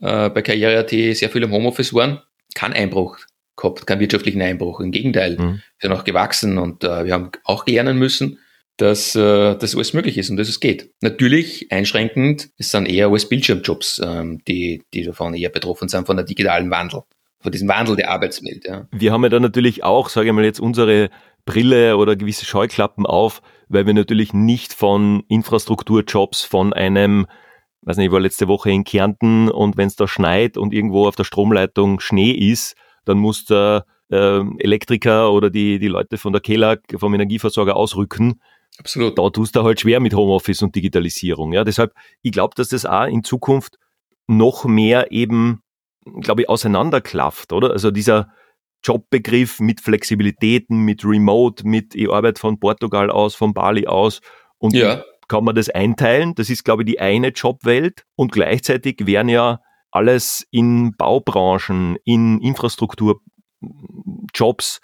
[0.00, 2.20] äh, bei Karriere.at sehr viel im Homeoffice waren,
[2.54, 3.18] keinen Einbruch
[3.56, 4.80] gehabt, keinen wirtschaftlichen Einbruch.
[4.80, 5.62] Im Gegenteil, mhm.
[5.78, 8.38] wir sind auch gewachsen und äh, wir haben auch lernen müssen,
[8.78, 10.92] dass äh, das alles möglich ist und dass es geht.
[11.02, 16.16] Natürlich einschränkend, es sind eher alles Bildschirmjobs, ähm, die, die davon eher betroffen sind, von
[16.16, 17.02] der digitalen Wandel,
[17.40, 18.66] von diesem Wandel der Arbeitswelt.
[18.66, 18.86] Ja.
[18.92, 21.10] Wir haben ja dann natürlich auch, sage ich mal jetzt, unsere
[21.44, 27.26] Brille oder gewisse Scheuklappen auf, weil wir natürlich nicht von Infrastrukturjobs, von einem,
[27.82, 31.08] weiß nicht, ich war letzte Woche in Kärnten und wenn es da schneit und irgendwo
[31.08, 36.32] auf der Stromleitung Schnee ist, dann muss der äh, Elektriker oder die, die Leute von
[36.32, 38.40] der KELAG, vom Energieversorger ausrücken
[38.78, 39.18] Absolut.
[39.18, 41.52] Da tust du halt schwer mit Homeoffice und Digitalisierung.
[41.52, 43.78] Ja, deshalb, ich glaube, dass das auch in Zukunft
[44.28, 45.62] noch mehr eben,
[46.20, 47.72] glaube ich, auseinanderklafft, oder?
[47.72, 48.28] Also dieser
[48.84, 54.20] Jobbegriff mit Flexibilitäten, mit Remote, mit ich arbeite von Portugal aus, von Bali aus
[54.58, 55.02] und ja.
[55.26, 56.34] kann man das einteilen.
[56.36, 59.60] Das ist, glaube ich, die eine Jobwelt und gleichzeitig werden ja
[59.90, 64.80] alles in Baubranchen, in Infrastrukturjobs,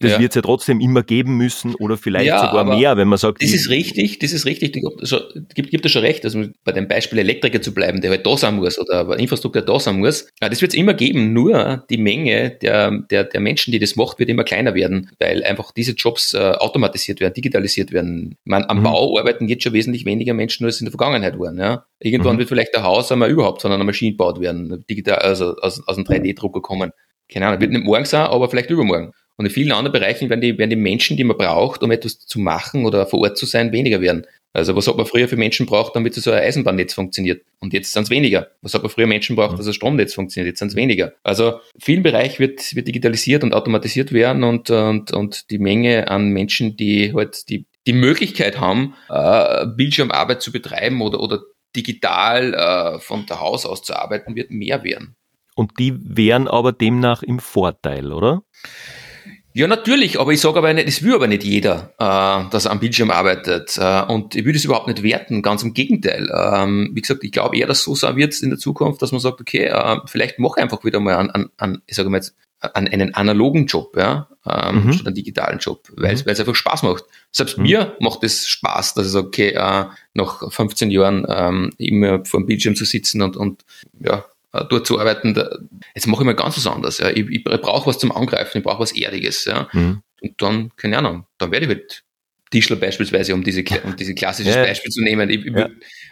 [0.00, 0.20] das ja.
[0.20, 3.42] wird es ja trotzdem immer geben müssen oder vielleicht ja, sogar mehr, wenn man sagt.
[3.42, 4.80] Das ist richtig, das ist richtig.
[5.02, 5.12] Es
[5.54, 8.36] gibt, gibt es schon recht, also bei dem Beispiel Elektriker zu bleiben, der halt da
[8.36, 10.28] sein muss oder Infrastruktur da sein muss.
[10.40, 13.96] Ja, das wird es immer geben, nur die Menge der, der, der Menschen, die das
[13.96, 18.36] macht, wird immer kleiner werden, weil einfach diese Jobs äh, automatisiert werden, digitalisiert werden.
[18.44, 18.82] Man, am mhm.
[18.84, 21.58] Bau arbeiten jetzt schon wesentlich weniger Menschen, als in der Vergangenheit waren.
[21.58, 21.86] Ja?
[21.98, 22.40] Irgendwann mhm.
[22.40, 25.96] wird vielleicht ein Haus einmal überhaupt von einer Maschine gebaut werden, digital, also aus, aus
[25.96, 26.92] einem 3D-Drucker kommen.
[27.30, 29.12] Keine Ahnung, wird nicht morgen sein, aber vielleicht übermorgen.
[29.38, 32.18] Und in vielen anderen Bereichen werden die, werden die Menschen, die man braucht, um etwas
[32.18, 34.26] zu machen oder vor Ort zu sein, weniger werden.
[34.52, 37.44] Also was hat man früher für Menschen braucht, damit so ein Eisenbahnnetz funktioniert?
[37.60, 38.48] Und jetzt sind es weniger.
[38.62, 40.52] Was hat man früher Menschen braucht, dass ein Stromnetz funktioniert?
[40.52, 41.12] Jetzt sind es weniger.
[41.22, 46.30] Also vielen Bereich wird, wird digitalisiert und automatisiert werden und, und, und die Menge an
[46.30, 51.42] Menschen, die halt die, die Möglichkeit haben, äh, Bildschirmarbeit zu betreiben oder, oder
[51.76, 55.14] digital äh, von der Haus aus zu arbeiten, wird mehr werden.
[55.54, 58.42] Und die wären aber demnach im Vorteil, oder?
[59.58, 62.70] Ja, natürlich, aber ich sage aber nicht, es will aber nicht jeder, äh, dass er
[62.70, 63.76] am Bildschirm arbeitet.
[63.76, 66.30] Äh, und ich will das überhaupt nicht werten, ganz im Gegenteil.
[66.32, 69.20] Ähm, wie gesagt, ich glaube eher, dass so sein wird in der Zukunft, dass man
[69.20, 72.36] sagt, okay, äh, vielleicht mach einfach wieder mal an, an, an ich sage mal jetzt,
[72.60, 74.92] an einen analogen Job, ja, ähm, mhm.
[74.92, 76.30] statt einen digitalen Job, weil es mhm.
[76.30, 77.02] einfach Spaß macht.
[77.32, 77.64] Selbst mhm.
[77.64, 82.38] mir macht es Spaß, dass ich sage, okay, äh, nach 15 Jahren ähm, immer vor
[82.38, 83.64] dem Bildschirm zu sitzen und, und
[83.98, 85.50] ja, dort zu arbeiten, da,
[85.94, 86.98] jetzt mache ich mal ganz was anderes.
[86.98, 87.10] Ja.
[87.10, 89.44] Ich, ich brauche was zum Angreifen, ich brauche was Erdiges.
[89.44, 89.68] Ja.
[89.72, 90.02] Mhm.
[90.20, 92.04] Und dann, keine Ahnung, dann werde ich halt
[92.50, 94.62] Tischler beispielsweise, um diese, um diese klassisches ja.
[94.62, 95.28] Beispiel zu nehmen.
[95.30, 95.68] Ich, ich ja.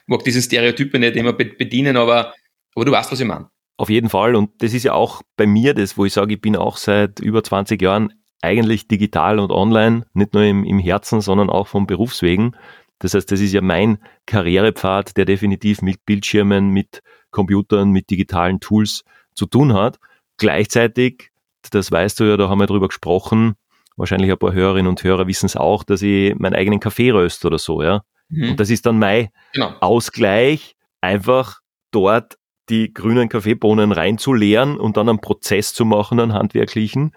[0.07, 2.35] mag diese Stereotype nicht immer bedienen, aber,
[2.75, 3.49] aber du weißt, was ich meine.
[3.79, 4.35] Auf jeden Fall.
[4.35, 7.20] Und das ist ja auch bei mir das, wo ich sage, ich bin auch seit
[7.20, 11.87] über 20 Jahren eigentlich digital und online, nicht nur im, im Herzen, sondern auch vom
[11.87, 12.57] Berufswegen.
[12.99, 17.03] Das heißt, das ist ja mein Karrierepfad, der definitiv mit Bildschirmen, mit
[17.37, 19.99] Computern, mit digitalen Tools zu tun hat.
[20.38, 21.31] Gleichzeitig,
[21.70, 23.55] das weißt du ja, da haben wir drüber gesprochen,
[23.96, 27.46] wahrscheinlich ein paar Hörerinnen und Hörer wissen es auch, dass ich meinen eigenen Kaffee röste
[27.49, 28.03] oder so, ja.
[28.29, 28.51] Mhm.
[28.51, 29.72] Und das ist dann mein genau.
[29.81, 37.14] Ausgleich, einfach dort die grünen Kaffeebohnen reinzuleeren und dann einen Prozess zu machen, einen handwerklichen.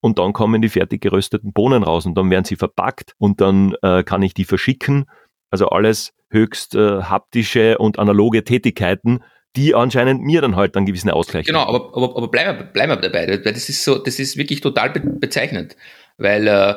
[0.00, 3.74] Und dann kommen die fertig gerösteten Bohnen raus und dann werden sie verpackt und dann
[3.82, 5.06] äh, kann ich die verschicken.
[5.50, 9.22] Also alles höchst äh, haptische und analoge Tätigkeiten,
[9.56, 12.92] die anscheinend mir dann halt einen gewissen Ausgleich Genau, aber, aber, aber bleiben wir, bleiben
[12.92, 15.76] wir dabei, weil das ist so, das ist wirklich total be bezeichnend,
[16.16, 16.74] weil äh,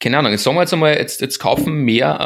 [0.00, 2.18] keine Ahnung, jetzt sagen wir jetzt einmal, jetzt, jetzt kaufen mehr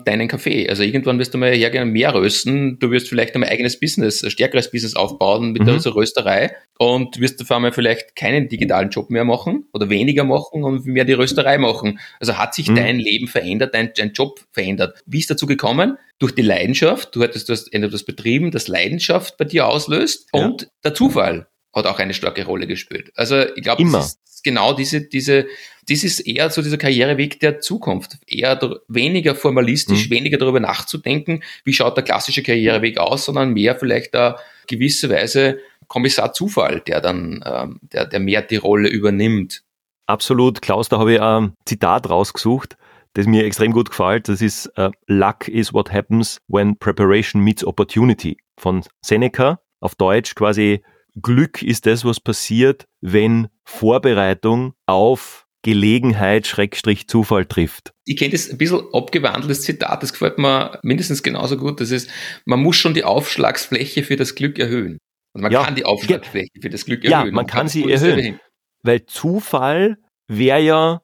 [0.00, 0.68] äh, deinen Kaffee.
[0.68, 2.78] Also irgendwann wirst du mal hergehen, mehr rösten.
[2.78, 5.66] Du wirst vielleicht ein eigenes Business, ein stärkeres Business aufbauen mit mhm.
[5.66, 10.64] der Rösterei und wirst auf einmal vielleicht keinen digitalen Job mehr machen oder weniger machen
[10.64, 12.00] und mehr die Rösterei machen.
[12.18, 12.76] Also hat sich mhm.
[12.76, 15.02] dein Leben verändert, dein, dein Job verändert.
[15.04, 15.98] Wie ist dazu gekommen?
[16.18, 17.14] Durch die Leidenschaft.
[17.14, 20.44] Du hattest das, etwas betrieben, das Leidenschaft bei dir auslöst ja.
[20.44, 23.12] und der Zufall hat auch eine starke Rolle gespielt.
[23.14, 25.46] Also ich glaube, das ist genau diese, diese,
[25.88, 28.18] das ist eher so dieser Karriereweg der Zukunft.
[28.26, 30.14] Eher weniger formalistisch, mhm.
[30.14, 35.58] weniger darüber nachzudenken, wie schaut der klassische Karriereweg aus, sondern mehr vielleicht da gewisse Weise
[35.88, 39.64] Kommissar Zufall, der dann, ähm, der, der mehr die Rolle übernimmt.
[40.06, 42.76] Absolut, Klaus, da habe ich ein Zitat rausgesucht,
[43.14, 44.28] das mir extrem gut gefällt.
[44.28, 49.60] Das ist uh, Luck is what happens when preparation meets opportunity von Seneca.
[49.80, 50.82] Auf Deutsch quasi
[51.22, 57.92] Glück ist das, was passiert, wenn Vorbereitung auf Gelegenheit, Schrägstrich, Zufall trifft.
[58.06, 61.80] Ich kenne das ein bisschen abgewandeltes Zitat, das gefällt mir mindestens genauso gut.
[61.80, 62.10] Das ist,
[62.46, 64.98] man muss schon die Aufschlagsfläche für das Glück erhöhen.
[65.34, 67.26] Und man ja, kann die Aufschlagsfläche für das Glück erhöhen.
[67.26, 68.40] Ja, man kann sie erhöhen.
[68.82, 71.02] Weil Zufall wäre ja,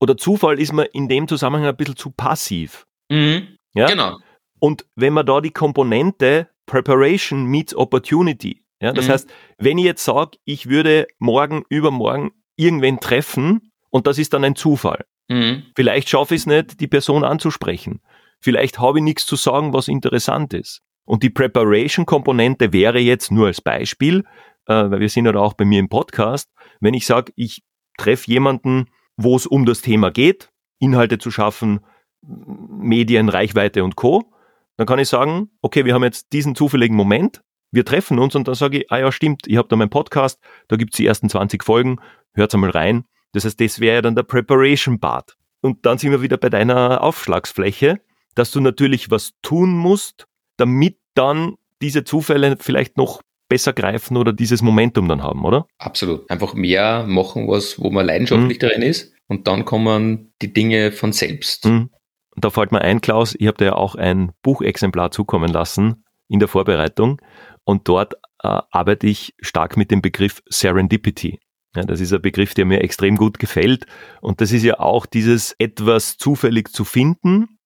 [0.00, 2.86] oder Zufall ist man in dem Zusammenhang ein bisschen zu passiv.
[3.10, 3.86] Mhm, ja?
[3.86, 4.18] Genau.
[4.58, 9.12] Und wenn man da die Komponente Preparation meets Opportunity, ja, das mhm.
[9.12, 14.42] heißt, wenn ich jetzt sage, ich würde morgen, übermorgen irgendwen treffen, und das ist dann
[14.42, 15.04] ein Zufall.
[15.28, 15.64] Mhm.
[15.76, 18.00] Vielleicht schaffe ich es nicht, die Person anzusprechen.
[18.40, 20.80] Vielleicht habe ich nichts zu sagen, was interessant ist.
[21.04, 24.24] Und die Preparation-Komponente wäre jetzt nur als Beispiel,
[24.66, 27.62] äh, weil wir sind ja auch bei mir im Podcast, wenn ich sage, ich
[27.98, 31.80] treffe jemanden, wo es um das Thema geht, Inhalte zu schaffen,
[32.22, 34.32] Medien, Reichweite und Co.,
[34.76, 38.46] dann kann ich sagen, okay, wir haben jetzt diesen zufälligen Moment, wir treffen uns und
[38.46, 41.28] dann sage ich, ah ja, stimmt, ich habe da meinen Podcast, da gibt's die ersten
[41.28, 41.98] 20 Folgen,
[42.34, 45.36] hört's einmal rein, das heißt, das wäre ja dann der Preparation Part.
[45.62, 48.00] Und dann sind wir wieder bei deiner Aufschlagsfläche,
[48.34, 54.32] dass du natürlich was tun musst, damit dann diese Zufälle vielleicht noch besser greifen oder
[54.32, 55.66] dieses Momentum dann haben, oder?
[55.78, 56.30] Absolut.
[56.30, 58.60] Einfach mehr machen, was, wo man leidenschaftlich mhm.
[58.60, 61.66] darin ist und dann kommen die Dinge von selbst.
[61.66, 61.90] Mhm.
[62.34, 66.04] Und da fällt mir ein, Klaus, ich habe dir ja auch ein Buchexemplar zukommen lassen
[66.28, 67.20] in der Vorbereitung
[67.64, 71.40] und dort äh, arbeite ich stark mit dem Begriff Serendipity.
[71.74, 73.86] Ja, das ist ein Begriff, der mir extrem gut gefällt.
[74.20, 77.58] Und das ist ja auch dieses etwas zufällig zu finden,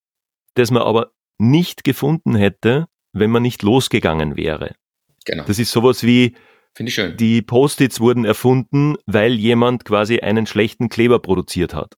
[0.54, 4.74] das man aber nicht gefunden hätte, wenn man nicht losgegangen wäre.
[5.24, 5.44] Genau.
[5.44, 6.36] Das ist sowas wie,
[6.74, 7.16] Finde ich schön.
[7.16, 11.94] Die Post-its wurden erfunden, weil jemand quasi einen schlechten Kleber produziert hat.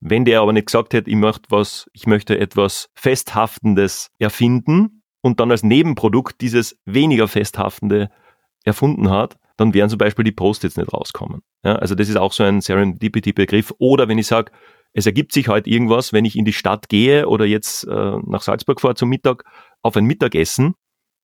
[0.00, 5.40] Wenn der aber nicht gesagt hätte, ich möchte was, ich möchte etwas Festhaftendes erfinden und
[5.40, 8.10] dann als Nebenprodukt dieses weniger Festhaftende
[8.64, 11.42] erfunden hat, dann wären zum Beispiel die Post-its nicht rauskommen.
[11.64, 13.72] Ja, also das ist auch so ein Serendipity-Begriff.
[13.78, 14.52] Oder wenn ich sage,
[14.92, 18.42] es ergibt sich halt irgendwas, wenn ich in die Stadt gehe oder jetzt äh, nach
[18.42, 19.44] Salzburg fahre zum Mittag
[19.82, 20.74] auf ein Mittagessen,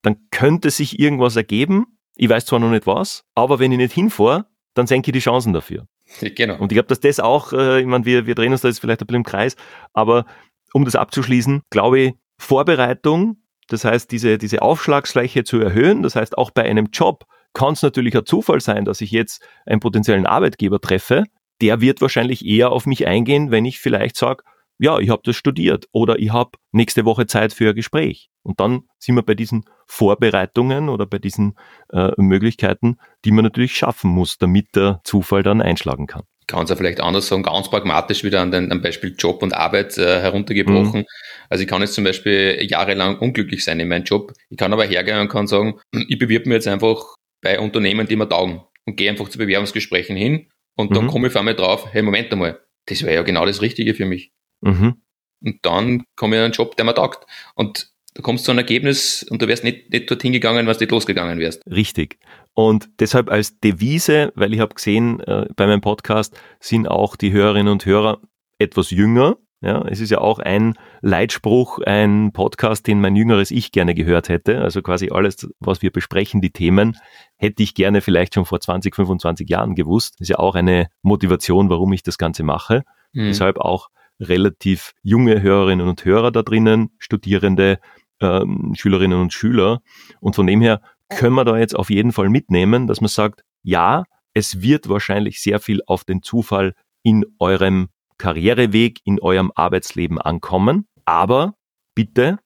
[0.02, 1.98] dann könnte sich irgendwas ergeben.
[2.16, 5.20] Ich weiß zwar noch nicht was, aber wenn ich nicht hinfahre, dann senke ich die
[5.20, 5.86] Chancen dafür.
[6.20, 6.56] Genau.
[6.56, 8.80] Und ich glaube, dass das auch, äh, ich meine, wir, wir drehen uns da jetzt
[8.80, 9.56] vielleicht ein bisschen im Kreis,
[9.92, 10.24] aber
[10.72, 16.36] um das abzuschließen, glaube ich, Vorbereitung, das heißt, diese, diese Aufschlagsfläche zu erhöhen, das heißt,
[16.36, 20.26] auch bei einem Job kann es natürlich ein Zufall sein, dass ich jetzt einen potenziellen
[20.26, 21.24] Arbeitgeber treffe,
[21.60, 24.44] der wird wahrscheinlich eher auf mich eingehen, wenn ich vielleicht sage,
[24.78, 28.30] ja, ich habe das studiert oder ich habe nächste Woche Zeit für ein Gespräch.
[28.42, 31.58] Und dann sind wir bei diesen Vorbereitungen oder bei diesen
[31.92, 36.22] äh, Möglichkeiten, die man natürlich schaffen muss, damit der Zufall dann einschlagen kann.
[36.48, 39.52] Kann es ja vielleicht anders sagen, ganz pragmatisch wieder an den am Beispiel Job und
[39.52, 41.00] Arbeit äh, heruntergebrochen.
[41.00, 41.06] Mhm.
[41.50, 44.32] Also ich kann jetzt zum Beispiel jahrelang unglücklich sein in meinem Job.
[44.48, 48.16] Ich kann aber hergehen und kann sagen, ich bewirbe mir jetzt einfach bei Unternehmen, die
[48.16, 51.08] mir taugen und gehe einfach zu Bewerbungsgesprächen hin und dann mhm.
[51.08, 54.06] komme ich vor einmal drauf, hey, Moment einmal, das wäre ja genau das Richtige für
[54.06, 54.32] mich.
[54.60, 55.02] Mhm.
[55.44, 57.26] Und dann komme ich in einen Job, der mir taugt.
[57.54, 60.90] Und du kommst zu einem Ergebnis und du wärst nicht, nicht dorthin gegangen, was nicht
[60.90, 61.62] losgegangen wärst.
[61.70, 62.18] Richtig.
[62.58, 67.30] Und deshalb als Devise, weil ich habe gesehen, äh, bei meinem Podcast sind auch die
[67.30, 68.20] Hörerinnen und Hörer
[68.58, 69.36] etwas jünger.
[69.60, 74.28] Ja, es ist ja auch ein Leitspruch, ein Podcast, den mein jüngeres Ich gerne gehört
[74.28, 74.60] hätte.
[74.60, 76.96] Also quasi alles, was wir besprechen, die Themen,
[77.36, 80.14] hätte ich gerne vielleicht schon vor 20, 25 Jahren gewusst.
[80.14, 82.82] Das ist ja auch eine Motivation, warum ich das Ganze mache.
[83.12, 83.26] Mhm.
[83.26, 87.78] Deshalb auch relativ junge Hörerinnen und Hörer da drinnen, Studierende,
[88.20, 89.80] ähm, Schülerinnen und Schüler.
[90.18, 93.42] Und von dem her können wir da jetzt auf jeden Fall mitnehmen, dass man sagt,
[93.62, 100.18] ja, es wird wahrscheinlich sehr viel auf den Zufall in eurem Karriereweg, in eurem Arbeitsleben
[100.18, 100.86] ankommen.
[101.04, 101.54] Aber
[101.94, 102.38] bitte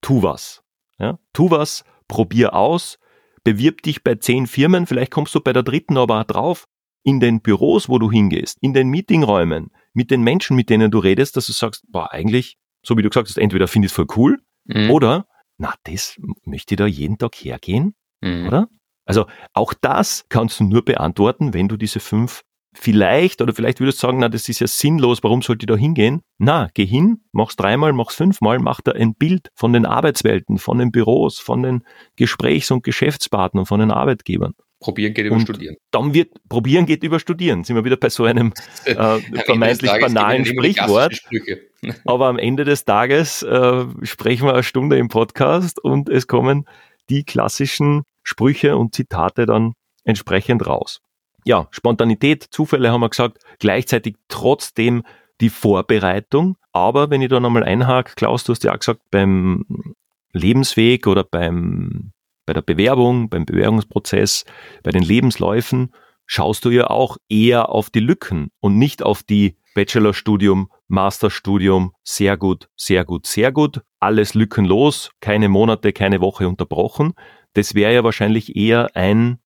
[0.00, 0.62] tu was.
[0.98, 1.18] Ja?
[1.32, 2.98] Tu was, probier aus,
[3.44, 6.66] bewirb dich bei zehn Firmen, vielleicht kommst du bei der dritten aber drauf,
[7.02, 10.98] in den Büros, wo du hingehst, in den Meetingräumen, mit den Menschen, mit denen du
[10.98, 13.96] redest, dass du sagst, boah, eigentlich, so wie du gesagt hast, entweder finde ich es
[13.96, 14.90] voll cool mhm.
[14.90, 18.46] oder, na, das möchte ich da jeden Tag hergehen, mhm.
[18.46, 18.68] oder?
[19.06, 22.42] Also auch das kannst du nur beantworten, wenn du diese fünf
[22.74, 25.76] vielleicht, oder vielleicht würdest du sagen, na, das ist ja sinnlos, warum sollte ich da
[25.76, 26.22] hingehen?
[26.38, 30.78] Na, geh hin, mach's dreimal, mach's fünfmal, mach da ein Bild von den Arbeitswelten, von
[30.78, 31.84] den Büros, von den
[32.16, 34.54] Gesprächs- und Geschäftspartnern, von den Arbeitgebern.
[34.80, 35.76] Probieren geht über und Studieren.
[35.90, 37.64] Dann wird, probieren geht über Studieren.
[37.64, 38.54] Sind wir wieder bei so einem
[38.86, 41.20] äh, vermeintlich banalen Sprichwort.
[42.06, 46.64] Aber am Ende des Tages äh, sprechen wir eine Stunde im Podcast und es kommen
[47.10, 51.00] die klassischen Sprüche und Zitate dann entsprechend raus
[51.44, 55.02] ja, Spontanität, Zufälle haben wir gesagt, gleichzeitig trotzdem
[55.40, 56.56] die Vorbereitung.
[56.72, 59.94] Aber wenn ich da nochmal einhake, Klaus, du hast ja auch gesagt, beim
[60.32, 62.12] Lebensweg oder beim,
[62.46, 64.44] bei der Bewerbung, beim Bewerbungsprozess,
[64.82, 65.92] bei den Lebensläufen,
[66.26, 72.36] schaust du ja auch eher auf die Lücken und nicht auf die Bachelorstudium, Masterstudium, sehr
[72.36, 77.14] gut, sehr gut, sehr gut, alles lückenlos, keine Monate, keine Woche unterbrochen.
[77.54, 79.38] Das wäre ja wahrscheinlich eher ein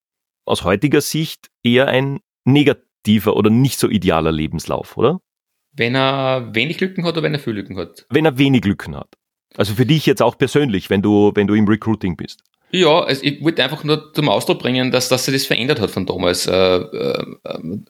[0.46, 5.20] aus heutiger Sicht eher ein negativer oder nicht so idealer Lebenslauf, oder?
[5.72, 8.06] Wenn er wenig Lücken hat oder wenn er viel Lücken hat?
[8.10, 9.08] Wenn er wenig Lücken hat.
[9.56, 12.40] Also für dich jetzt auch persönlich, wenn du, wenn du im Recruiting bist.
[12.70, 15.92] Ja, also ich wollte einfach nur zum Ausdruck bringen, dass, dass sich das verändert hat
[15.92, 16.48] von damals.
[16.48, 17.24] Äh, äh,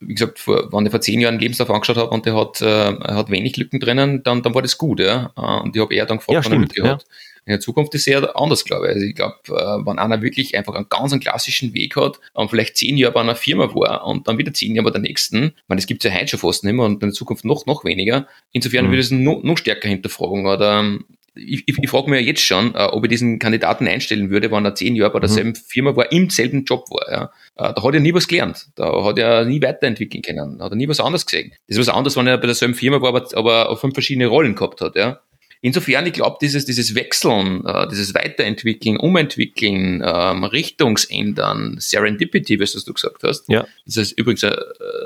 [0.01, 2.61] wie gesagt, vor, wenn ich vor zehn Jahren einen Lebenslauf angeschaut habe und der hat,
[2.61, 5.01] äh, hat wenig Lücken drinnen, dann, dann war das gut.
[5.01, 5.33] Ja?
[5.37, 6.89] Und ich habe eher dann gefragt, ja, wenn er Lücke ja.
[6.93, 7.07] hat.
[7.47, 8.95] In der Zukunft ist es eher anders, glaube ich.
[8.95, 12.49] Also ich glaube, äh, wenn einer wirklich einfach einen ganz einen klassischen Weg hat und
[12.49, 15.45] vielleicht zehn Jahre bei einer Firma war und dann wieder zehn Jahre bei der nächsten,
[15.45, 17.45] ich meine, das gibt es ja heute schon fast nicht mehr und in der Zukunft
[17.45, 18.27] noch, noch weniger.
[18.53, 18.91] Insofern mhm.
[18.91, 20.47] würde ich es noch, noch stärker hinterfragen.
[20.47, 20.99] Oder
[21.35, 24.51] ich, ich, ich frage mich ja jetzt schon, äh, ob ich diesen Kandidaten einstellen würde,
[24.51, 25.57] wenn er zehn Jahre bei derselben mhm.
[25.57, 27.11] Firma war, im selben Job war.
[27.11, 27.25] Ja.
[27.57, 28.69] Äh, da hat er nie was gelernt.
[28.77, 30.59] Da hat er nie weiterentwickeln können.
[30.59, 31.53] Da hat er nie was anderes gesehen.
[31.69, 34.27] Das ist was anderes, wenn er bei derselben Firma war, aber, aber auf fünf verschiedene
[34.27, 34.97] Rollen gehabt hat.
[34.97, 35.21] Ja.
[35.65, 42.93] Insofern, ich glaube, dieses, dieses Wechseln, äh, dieses Weiterentwickeln, Umentwickeln, ähm, Richtungsändern, Serendipity, was du
[42.93, 43.67] gesagt hast, ja.
[43.87, 44.53] das ist übrigens ein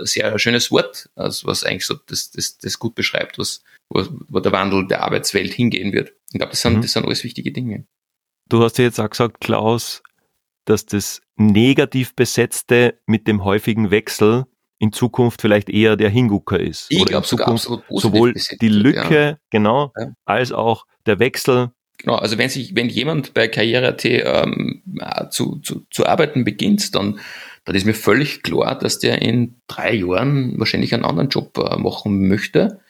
[0.00, 4.40] sehr schönes Wort, also was eigentlich so das, das, das gut beschreibt, was, wo, wo
[4.40, 6.12] der Wandel der Arbeitswelt hingehen wird.
[6.32, 6.82] Ich glaube, das sind, mhm.
[6.82, 7.86] das sind alles wichtige Dinge.
[8.48, 10.02] Du hast ja jetzt auch gesagt, Klaus,
[10.64, 14.46] dass das negativ besetzte mit dem häufigen Wechsel
[14.78, 16.86] in Zukunft vielleicht eher der Hingucker ist.
[16.88, 19.38] Ich glaube sogar absolut sowohl die Lücke, ja.
[19.50, 20.12] genau, ja.
[20.24, 21.70] als auch der Wechsel.
[21.98, 24.82] Genau, also wenn sich, wenn jemand bei Karriere.at ähm,
[25.30, 27.18] zu, zu, zu arbeiten beginnt, dann,
[27.64, 31.76] dann ist mir völlig klar, dass der in drei Jahren wahrscheinlich einen anderen Job äh,
[31.76, 32.80] machen möchte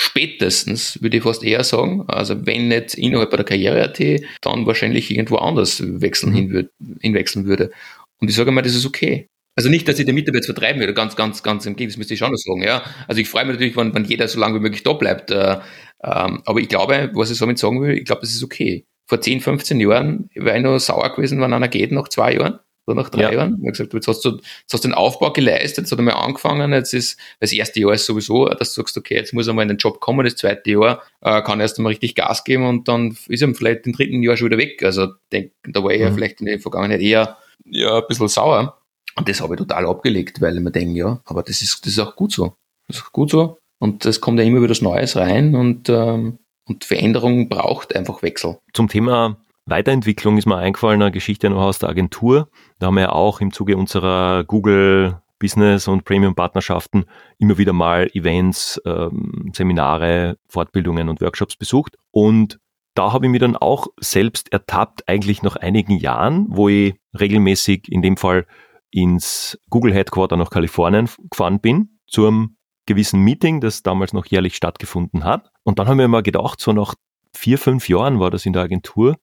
[0.00, 2.04] spätestens, würde ich fast eher sagen.
[2.06, 3.98] Also wenn nicht innerhalb der Karriere.at,
[4.42, 6.36] dann wahrscheinlich irgendwo anders wechseln mhm.
[6.36, 6.68] hin
[7.00, 7.72] hinwechseln würde.
[8.20, 9.28] Und ich sage mal, das ist okay.
[9.58, 12.14] Also nicht, dass ich den Mitarbeiter vertreiben würde, ganz, ganz, ganz im Gegenteil, das müsste
[12.14, 12.80] ich schon noch sagen, ja.
[13.08, 15.32] Also ich freue mich natürlich, wenn, wenn jeder so lange wie möglich da bleibt.
[15.32, 15.58] Äh,
[16.04, 18.86] ähm, aber ich glaube, was ich damit sagen will, ich glaube, das ist okay.
[19.06, 22.60] Vor 10, 15 Jahren wäre ich noch sauer gewesen, wenn einer geht nach zwei Jahren
[22.88, 23.32] so nach drei ja.
[23.32, 23.54] Jahren.
[23.54, 26.02] Ich habe gesagt, jetzt hast, du, jetzt hast du den Aufbau geleistet, jetzt hat er
[26.02, 29.46] mal angefangen, jetzt ist, das erste Jahr ist sowieso, dass du sagst, okay, jetzt muss
[29.46, 32.14] er mal in den Job kommen, das zweite Jahr äh, kann er erst einmal richtig
[32.14, 34.82] Gas geben und dann ist er vielleicht im dritten Jahr schon wieder weg.
[34.84, 36.06] Also denk, da war ich mhm.
[36.06, 38.77] ja vielleicht in der Vergangenheit eher ja, ein bisschen sauer.
[39.18, 41.92] Und das habe ich total abgelegt, weil ich mir denke, ja, aber das ist, das
[41.92, 42.54] ist auch gut so.
[42.86, 43.58] Das ist gut so.
[43.78, 48.22] Und es kommt ja immer wieder das Neues rein und, ähm, und Veränderung braucht einfach
[48.22, 48.58] Wechsel.
[48.72, 52.48] Zum Thema Weiterentwicklung ist mir eingefallen, eine Geschichte noch aus der Agentur.
[52.78, 57.04] Da haben wir ja auch im Zuge unserer Google Business und Premium Partnerschaften
[57.38, 61.96] immer wieder mal Events, ähm, Seminare, Fortbildungen und Workshops besucht.
[62.10, 62.58] Und
[62.94, 67.90] da habe ich mich dann auch selbst ertappt, eigentlich nach einigen Jahren, wo ich regelmäßig
[67.90, 68.46] in dem Fall
[68.90, 75.24] ins Google Headquarter nach Kalifornien gefahren bin, zum gewissen Meeting, das damals noch jährlich stattgefunden
[75.24, 75.50] hat.
[75.62, 76.94] Und dann haben wir mal gedacht, so nach
[77.32, 79.16] vier, fünf Jahren war das in der Agentur,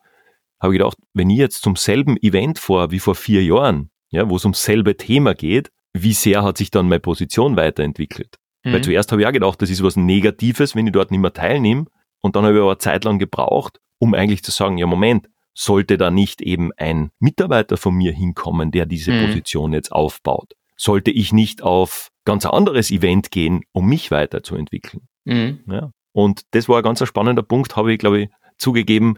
[0.61, 4.29] habe ich gedacht, wenn ich jetzt zum selben Event vor wie vor vier Jahren, ja,
[4.29, 8.37] wo es ums selbe Thema geht, wie sehr hat sich dann meine Position weiterentwickelt?
[8.63, 8.73] Mhm.
[8.73, 11.33] Weil zuerst habe ich auch gedacht, das ist was Negatives, wenn ich dort nicht mehr
[11.33, 11.85] teilnehme.
[12.21, 15.27] Und dann habe ich aber eine Zeit lang gebraucht, um eigentlich zu sagen, ja Moment,
[15.55, 19.27] sollte da nicht eben ein Mitarbeiter von mir hinkommen, der diese mhm.
[19.27, 20.53] Position jetzt aufbaut?
[20.77, 25.07] Sollte ich nicht auf ganz ein anderes Event gehen, um mich weiterzuentwickeln?
[25.23, 25.61] Mhm.
[25.67, 25.91] Ja.
[26.11, 29.17] Und das war ein ganz spannender Punkt, habe ich, glaube ich, zugegeben,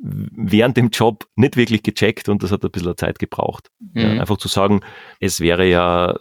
[0.00, 3.68] während dem Job nicht wirklich gecheckt und das hat ein bisschen Zeit gebraucht.
[3.80, 4.00] Mhm.
[4.00, 4.80] Ja, einfach zu sagen,
[5.20, 6.16] es wäre ja,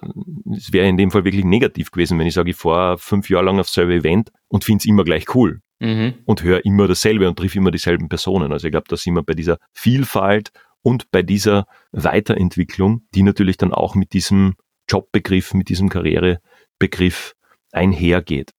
[0.56, 3.46] es wäre in dem Fall wirklich negativ gewesen, wenn ich sage, ich fahre fünf Jahre
[3.46, 6.16] lang auf selbe Event und finde es immer gleich cool mhm.
[6.26, 8.52] und höre immer dasselbe und triff immer dieselben Personen.
[8.52, 13.58] Also ich glaube, da sind wir bei dieser Vielfalt und bei dieser Weiterentwicklung, die natürlich
[13.58, 14.56] dann auch mit diesem
[14.90, 17.36] Jobbegriff, mit diesem Karrierebegriff
[17.72, 18.52] einhergeht.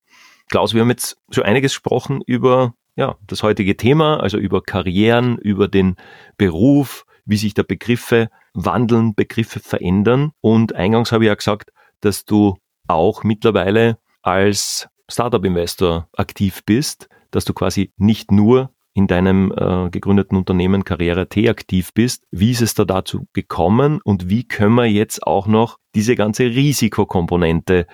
[0.49, 5.37] Klaus, wir haben jetzt schon einiges gesprochen über ja, das heutige Thema, also über Karrieren,
[5.37, 5.95] über den
[6.37, 10.31] Beruf, wie sich da Begriffe wandeln, Begriffe verändern.
[10.41, 17.45] Und eingangs habe ich ja gesagt, dass du auch mittlerweile als Startup-Investor aktiv bist, dass
[17.45, 22.23] du quasi nicht nur in deinem äh, gegründeten Unternehmen Karriere T aktiv bist.
[22.31, 26.45] Wie ist es da dazu gekommen und wie können wir jetzt auch noch diese ganze
[26.45, 27.87] Risikokomponente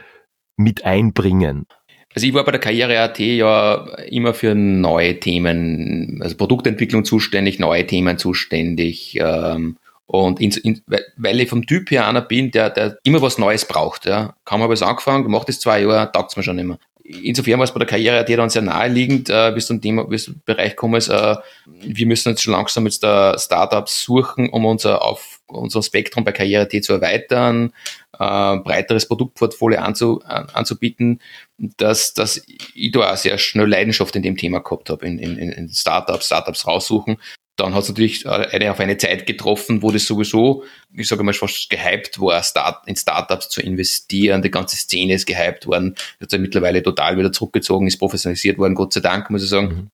[0.57, 1.67] mit einbringen?
[2.15, 7.85] Also ich war bei der Karriere.at ja immer für neue Themen, also Produktentwicklung zuständig, neue
[7.85, 9.19] Themen zuständig.
[9.19, 10.81] Ähm, und in, in,
[11.17, 14.05] weil ich vom Typ her einer bin, der, der immer was Neues braucht.
[14.05, 14.35] Ja.
[14.45, 16.77] Kaum habe ich es angefangen, gemacht es zwei Jahre, taugt es mir schon immer.
[17.07, 20.41] Insofern war es bei der Karriere.at dann sehr naheliegend, äh, bis zum Thema, bis zum
[20.43, 25.03] Bereich kommen ist, äh, wir müssen jetzt schon langsam jetzt da Startups suchen, um unser
[25.03, 27.73] auf unser Spektrum bei Karriere.at zu erweitern,
[28.13, 31.21] äh, breiteres Produktportfolio anzu, an, anzubieten,
[31.57, 32.41] dass, dass
[32.73, 36.25] ich da auch sehr schnell Leidenschaft in dem Thema gehabt habe, in, in, in Startups,
[36.25, 37.17] Startups raussuchen.
[37.55, 40.63] Dann hat es natürlich eine, auf eine Zeit getroffen, wo das sowieso,
[40.93, 44.41] ich sage mal, fast gehypt war, Start, in Startups zu investieren.
[44.41, 45.95] Die ganze Szene ist gehypt worden.
[46.19, 49.67] Hat sich mittlerweile total wieder zurückgezogen, ist professionalisiert worden, Gott sei Dank, muss ich sagen.
[49.67, 49.89] Mhm.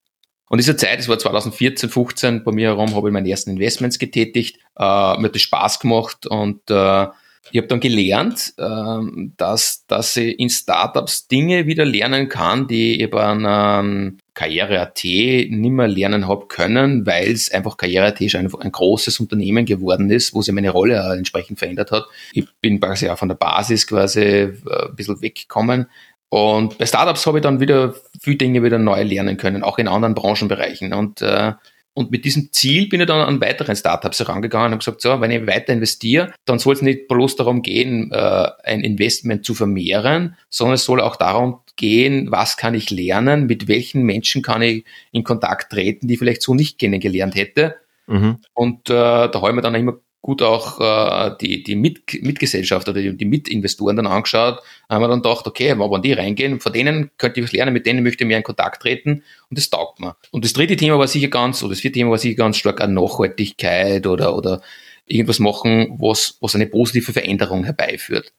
[0.50, 4.00] Und diese Zeit, das war 2014, 15, bei mir herum, habe ich meine ersten Investments
[4.00, 4.58] getätigt.
[4.78, 7.08] Äh, mir hat das Spaß gemacht und äh,
[7.52, 13.02] ich habe dann gelernt, ähm, dass, dass ich in Startups Dinge wieder lernen kann, die
[13.02, 18.52] ich bei einer Karriere.at nicht mehr lernen habe können, weil es einfach Karriere.at schon ein,
[18.62, 22.06] ein, großes Unternehmen geworden ist, wo sich meine Rolle entsprechend verändert hat.
[22.34, 24.54] Ich bin quasi auch von der Basis quasi äh,
[24.90, 25.88] ein bisschen weggekommen.
[26.30, 29.90] Und bei Startups habe ich dann wieder viele Dinge wieder neu lernen können, auch in
[29.90, 30.94] anderen Branchenbereichen.
[30.94, 31.54] Und äh,
[31.94, 35.20] und mit diesem Ziel bin ich dann an weiteren Startups herangegangen und habe gesagt, so,
[35.20, 39.54] wenn ich weiter investiere, dann soll es nicht bloß darum gehen, äh, ein Investment zu
[39.54, 44.62] vermehren, sondern es soll auch darum gehen, was kann ich lernen, mit welchen Menschen kann
[44.62, 47.76] ich in Kontakt treten, die ich vielleicht so nicht kennengelernt hätte.
[48.08, 48.38] Mhm.
[48.54, 52.88] Und äh, da habe ich mir dann immer gut auch äh, die, die Mit Mitgesellschaft
[52.88, 56.72] oder die, die Mitinvestoren dann angeschaut, haben wir dann gedacht, okay, wenn die reingehen, von
[56.72, 59.70] denen könnte ich was lernen, mit denen möchte ich mehr in Kontakt treten und das
[59.70, 60.16] taugt mir.
[60.30, 62.82] Und das dritte Thema war sicher ganz, oder das vierte Thema war sicher ganz stark
[62.82, 64.62] an Nachhaltigkeit oder, oder
[65.08, 68.32] irgendwas machen, was, was eine positive Veränderung herbeiführt.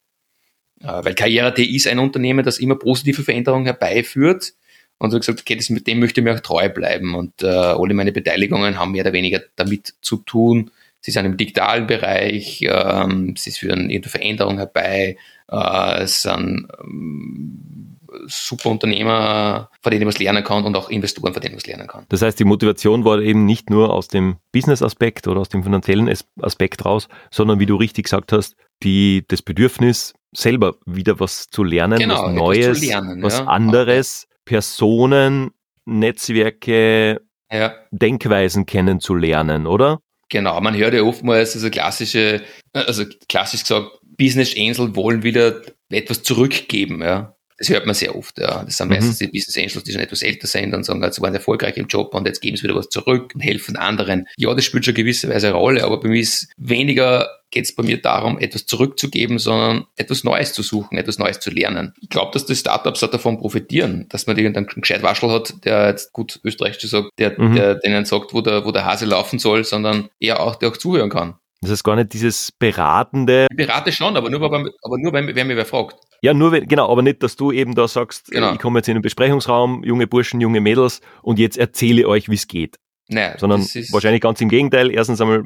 [0.82, 4.54] Äh, weil Karriere.at ist ein Unternehmen, das immer positive Veränderungen herbeiführt.
[4.98, 7.14] Und so gesagt, okay, das, mit dem möchte ich mir auch treu bleiben.
[7.14, 10.70] Und äh, alle meine Beteiligungen haben mehr oder weniger damit zu tun.
[11.00, 15.16] Sie sind im digitalen Bereich, ähm, sie führen irgendeine Veränderung herbei,
[15.50, 21.32] äh, es sind ähm, super Unternehmer, von denen man was lernen kann und auch Investoren,
[21.32, 22.04] von denen man was lernen kann.
[22.08, 26.12] Das heißt, die Motivation war eben nicht nur aus dem Business-Aspekt oder aus dem finanziellen
[26.40, 31.64] Aspekt raus, sondern wie du richtig gesagt hast, die, das Bedürfnis, selber wieder was zu
[31.64, 33.44] lernen, genau, was Neues, lernen, was ja.
[33.44, 35.50] anderes, Personen,
[35.84, 37.20] Netzwerke,
[37.50, 37.74] ja.
[37.90, 40.00] Denkweisen kennenzulernen, oder?
[40.30, 45.60] Genau, man hört ja oftmals, also klassische, also klassisch gesagt, Business Angel wollen wieder
[45.90, 47.34] etwas zurückgeben, ja.
[47.62, 48.64] Das hört man sehr oft, ja.
[48.64, 48.94] Das sind mhm.
[48.94, 51.86] meistens die Business Angels, die schon etwas älter sind und sagen, sie waren erfolgreich im
[51.86, 54.26] Job und jetzt geben sie wieder was zurück und helfen anderen.
[54.36, 57.84] Ja, das spielt schon gewisserweise eine Rolle, aber bei mir ist weniger geht es bei
[57.84, 61.94] mir darum, etwas zurückzugeben, sondern etwas Neues zu suchen, etwas Neues zu lernen.
[62.00, 66.12] Ich glaube, dass die Startups davon profitieren, dass man irgendeinen gescheit Waschel hat, der jetzt
[66.12, 67.54] gut österreichisch sagt, der, mhm.
[67.54, 70.76] der denen sagt, wo der, wo der Hase laufen soll, sondern eher auch, der auch
[70.76, 71.34] zuhören kann.
[71.60, 73.46] Das ist gar nicht dieses beratende.
[73.50, 75.94] Ich berate schon, aber nur, aber nur wenn, wenn mir wer fragt.
[76.22, 78.52] Ja, nur wenn, genau, aber nicht, dass du eben da sagst, genau.
[78.52, 82.36] ich komme jetzt in den Besprechungsraum, junge Burschen, junge Mädels und jetzt erzähle euch, wie
[82.36, 82.78] es geht.
[83.08, 84.90] Naja, sondern wahrscheinlich ganz im Gegenteil.
[84.92, 85.42] Erstens einmal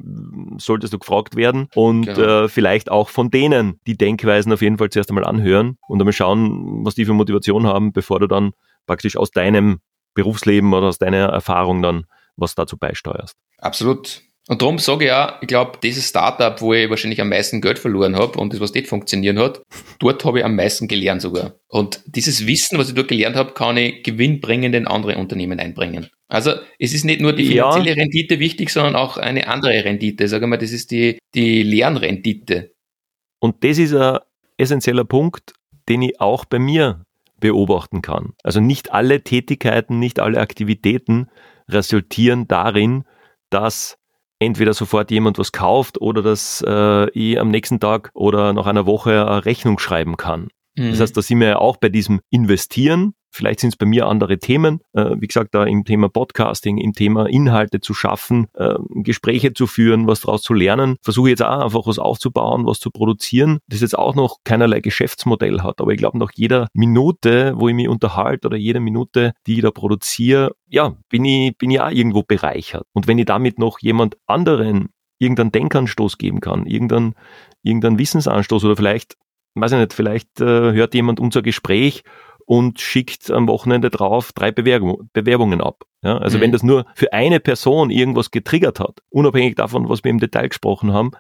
[0.58, 2.44] solltest du gefragt werden und genau.
[2.44, 6.12] äh, vielleicht auch von denen die Denkweisen auf jeden Fall zuerst einmal anhören und einmal
[6.12, 8.52] schauen, was die für Motivation haben, bevor du dann
[8.86, 9.80] praktisch aus deinem
[10.14, 12.04] Berufsleben oder aus deiner Erfahrung dann
[12.36, 13.34] was dazu beisteuerst.
[13.58, 14.22] Absolut.
[14.48, 17.80] Und darum sage ich ja, ich glaube, dieses Startup, wo ich wahrscheinlich am meisten Geld
[17.80, 19.60] verloren habe und das, was nicht funktionieren hat,
[19.98, 21.54] dort habe ich am meisten gelernt sogar.
[21.66, 26.08] Und dieses Wissen, was ich dort gelernt habe, kann ich gewinnbringend in andere Unternehmen einbringen.
[26.28, 27.94] Also es ist nicht nur die finanzielle ja.
[27.96, 30.28] Rendite wichtig, sondern auch eine andere Rendite.
[30.28, 32.72] Sagen wir mal, das ist die, die Lernrendite.
[33.40, 34.18] Und das ist ein
[34.58, 35.54] essentieller Punkt,
[35.88, 37.04] den ich auch bei mir
[37.40, 38.34] beobachten kann.
[38.44, 41.28] Also nicht alle Tätigkeiten, nicht alle Aktivitäten
[41.68, 43.04] resultieren darin,
[43.50, 43.98] dass
[44.38, 48.86] entweder sofort jemand was kauft oder dass äh, ich am nächsten Tag oder nach einer
[48.86, 50.48] Woche eine Rechnung schreiben kann.
[50.76, 50.90] Mhm.
[50.90, 54.06] Das heißt, da sind wir ja auch bei diesem Investieren Vielleicht sind es bei mir
[54.06, 54.80] andere Themen.
[54.94, 59.66] Äh, wie gesagt, da im Thema Podcasting, im Thema Inhalte zu schaffen, äh, Gespräche zu
[59.66, 60.96] führen, was daraus zu lernen.
[61.02, 65.60] Versuche jetzt auch einfach was aufzubauen, was zu produzieren, das jetzt auch noch keinerlei Geschäftsmodell
[65.60, 65.82] hat.
[65.82, 69.62] Aber ich glaube, nach jeder Minute, wo ich mich unterhalte oder jede Minute, die ich
[69.62, 72.84] da produziere, ja, bin ich, bin ich auch irgendwo bereichert.
[72.94, 77.14] Und wenn ich damit noch jemand anderen irgendeinen Denkanstoß geben kann, irgendeinen,
[77.62, 79.16] irgendeinen Wissensanstoß oder vielleicht,
[79.56, 82.04] weiß ich nicht, vielleicht äh, hört jemand unser Gespräch
[82.46, 85.84] und schickt am Wochenende drauf drei Bewerbung, Bewerbungen ab.
[86.02, 86.42] Ja, also mhm.
[86.42, 90.48] wenn das nur für eine Person irgendwas getriggert hat, unabhängig davon, was wir im Detail
[90.48, 91.10] gesprochen haben,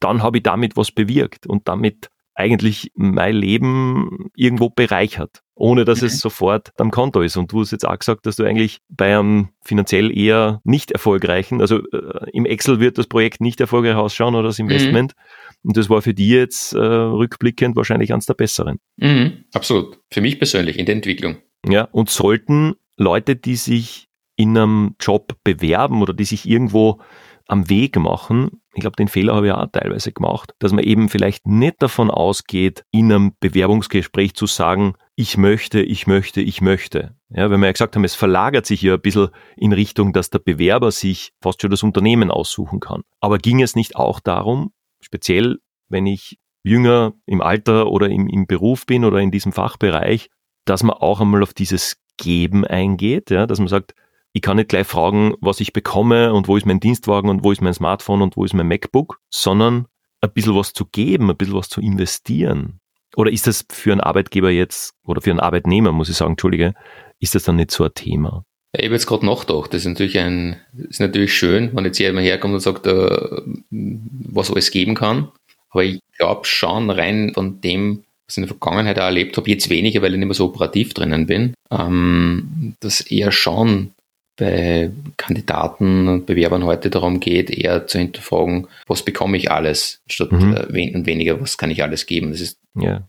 [0.00, 6.02] dann habe ich damit was bewirkt und damit eigentlich mein Leben irgendwo bereichert, ohne dass
[6.02, 6.06] mhm.
[6.06, 7.36] es sofort am Konto ist.
[7.36, 11.60] Und du hast jetzt auch gesagt, dass du eigentlich bei einem finanziell eher nicht erfolgreichen,
[11.60, 14.70] also äh, im Excel wird das Projekt nicht erfolgreich ausschauen oder das mhm.
[14.70, 15.22] Investment, mhm.
[15.66, 18.78] Und das war für die jetzt äh, rückblickend wahrscheinlich eines der besseren.
[18.98, 19.98] Mhm, absolut.
[20.12, 21.38] Für mich persönlich in der Entwicklung.
[21.68, 27.00] Ja, und sollten Leute, die sich in einem Job bewerben oder die sich irgendwo
[27.46, 31.08] am Weg machen, ich glaube, den Fehler habe ich auch teilweise gemacht, dass man eben
[31.08, 37.16] vielleicht nicht davon ausgeht, in einem Bewerbungsgespräch zu sagen, ich möchte, ich möchte, ich möchte.
[37.30, 40.28] Ja, wenn wir ja gesagt haben, es verlagert sich ja ein bisschen in Richtung, dass
[40.28, 43.02] der Bewerber sich fast schon das Unternehmen aussuchen kann.
[43.20, 48.46] Aber ging es nicht auch darum, speziell wenn ich jünger im Alter oder im, im
[48.46, 50.28] Beruf bin oder in diesem Fachbereich,
[50.66, 53.94] dass man auch einmal auf dieses Geben eingeht, ja, dass man sagt,
[54.36, 57.52] ich kann nicht gleich fragen, was ich bekomme und wo ist mein Dienstwagen und wo
[57.52, 59.86] ist mein Smartphone und wo ist mein MacBook, sondern
[60.20, 62.78] ein bisschen was zu geben, ein bisschen was zu investieren.
[63.16, 66.74] Oder ist das für einen Arbeitgeber jetzt oder für einen Arbeitnehmer, muss ich sagen, Entschuldige,
[67.18, 68.44] ist das dann nicht so ein Thema?
[68.74, 70.56] ich habe jetzt gerade nachgedacht, das ist natürlich ein,
[70.86, 75.28] ist natürlich schön, wenn jetzt jemand herkommt und sagt, uh, was alles geben kann.
[75.70, 79.48] Aber ich glaube schon rein von dem, was ich in der Vergangenheit auch erlebt habe,
[79.48, 83.92] jetzt weniger, weil ich nicht mehr so operativ drinnen bin, ähm, dass eher schon
[84.36, 90.32] bei Kandidaten und Bewerbern heute darum geht, eher zu hinterfragen, was bekomme ich alles, statt
[90.32, 90.54] mhm.
[90.54, 92.30] äh, weniger, was kann ich alles geben.
[92.30, 93.02] Das ist ja.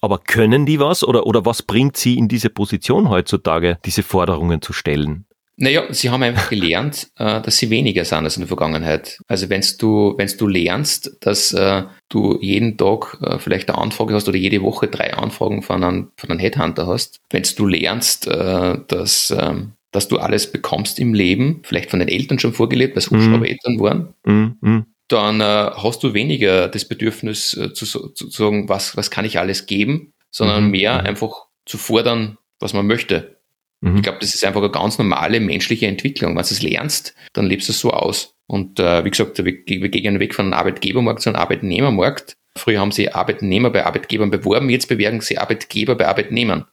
[0.00, 4.60] Aber können die was oder, oder was bringt sie in diese Position heutzutage, diese Forderungen
[4.60, 5.24] zu stellen?
[5.62, 9.18] Naja, sie haben einfach gelernt, äh, dass sie weniger sind als in der Vergangenheit.
[9.28, 14.14] Also wenn du, wenn du lernst, dass äh, du jeden Tag äh, vielleicht eine Anfrage
[14.14, 18.26] hast oder jede Woche drei Anfragen von einem, von einem Headhunter hast, wenn du lernst,
[18.26, 23.02] dass, ähm, dass du alles bekommst im Leben, vielleicht von den Eltern schon vorgelebt, weil
[23.02, 23.44] es mhm.
[23.44, 24.86] Eltern waren, mhm.
[25.08, 29.38] dann äh, hast du weniger das Bedürfnis äh, zu, zu, sagen, was, was kann ich
[29.38, 30.70] alles geben, sondern mhm.
[30.70, 31.06] mehr mhm.
[31.06, 33.36] einfach zu fordern, was man möchte.
[33.80, 33.96] Mhm.
[33.96, 36.30] Ich glaube, das ist einfach eine ganz normale menschliche Entwicklung.
[36.30, 38.34] Wenn du es lernst, dann lebst du es so aus.
[38.46, 42.36] Und äh, wie gesagt, wir, wir gehen weg von einem Arbeitgebermarkt zu einem Arbeitnehmermarkt.
[42.56, 46.66] Früher haben sie Arbeitnehmer bei Arbeitgebern beworben, jetzt bewerben sie Arbeitgeber bei Arbeitnehmern.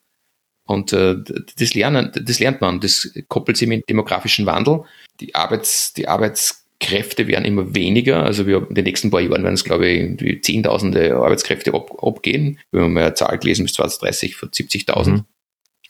[0.68, 1.16] Und äh,
[1.58, 4.84] das, lernen, das lernt man, das koppelt sich mit dem demografischen Wandel.
[5.22, 8.24] Die, Arbeits, die Arbeitskräfte werden immer weniger.
[8.24, 12.60] Also wir in den nächsten paar Jahren werden es, glaube ich, Zehntausende Arbeitskräfte ab, abgehen.
[12.72, 15.10] Wenn man mal eine Zahl gelesen bis 2030 von 70.000.
[15.10, 15.26] Mhm.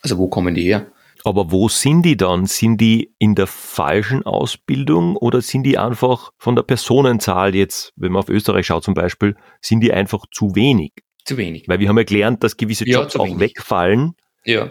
[0.00, 0.86] Also wo kommen die her?
[1.24, 2.46] Aber wo sind die dann?
[2.46, 8.12] Sind die in der falschen Ausbildung oder sind die einfach von der Personenzahl jetzt, wenn
[8.12, 10.92] man auf Österreich schaut zum Beispiel, sind die einfach zu wenig?
[11.24, 11.66] Zu wenig.
[11.66, 14.14] Weil wir haben ja gelernt, dass gewisse Jobs ja, auch wegfallen
[14.48, 14.70] ja,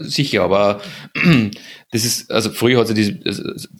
[0.00, 0.80] sicher, aber
[1.92, 3.18] das ist, also früher hat es diese,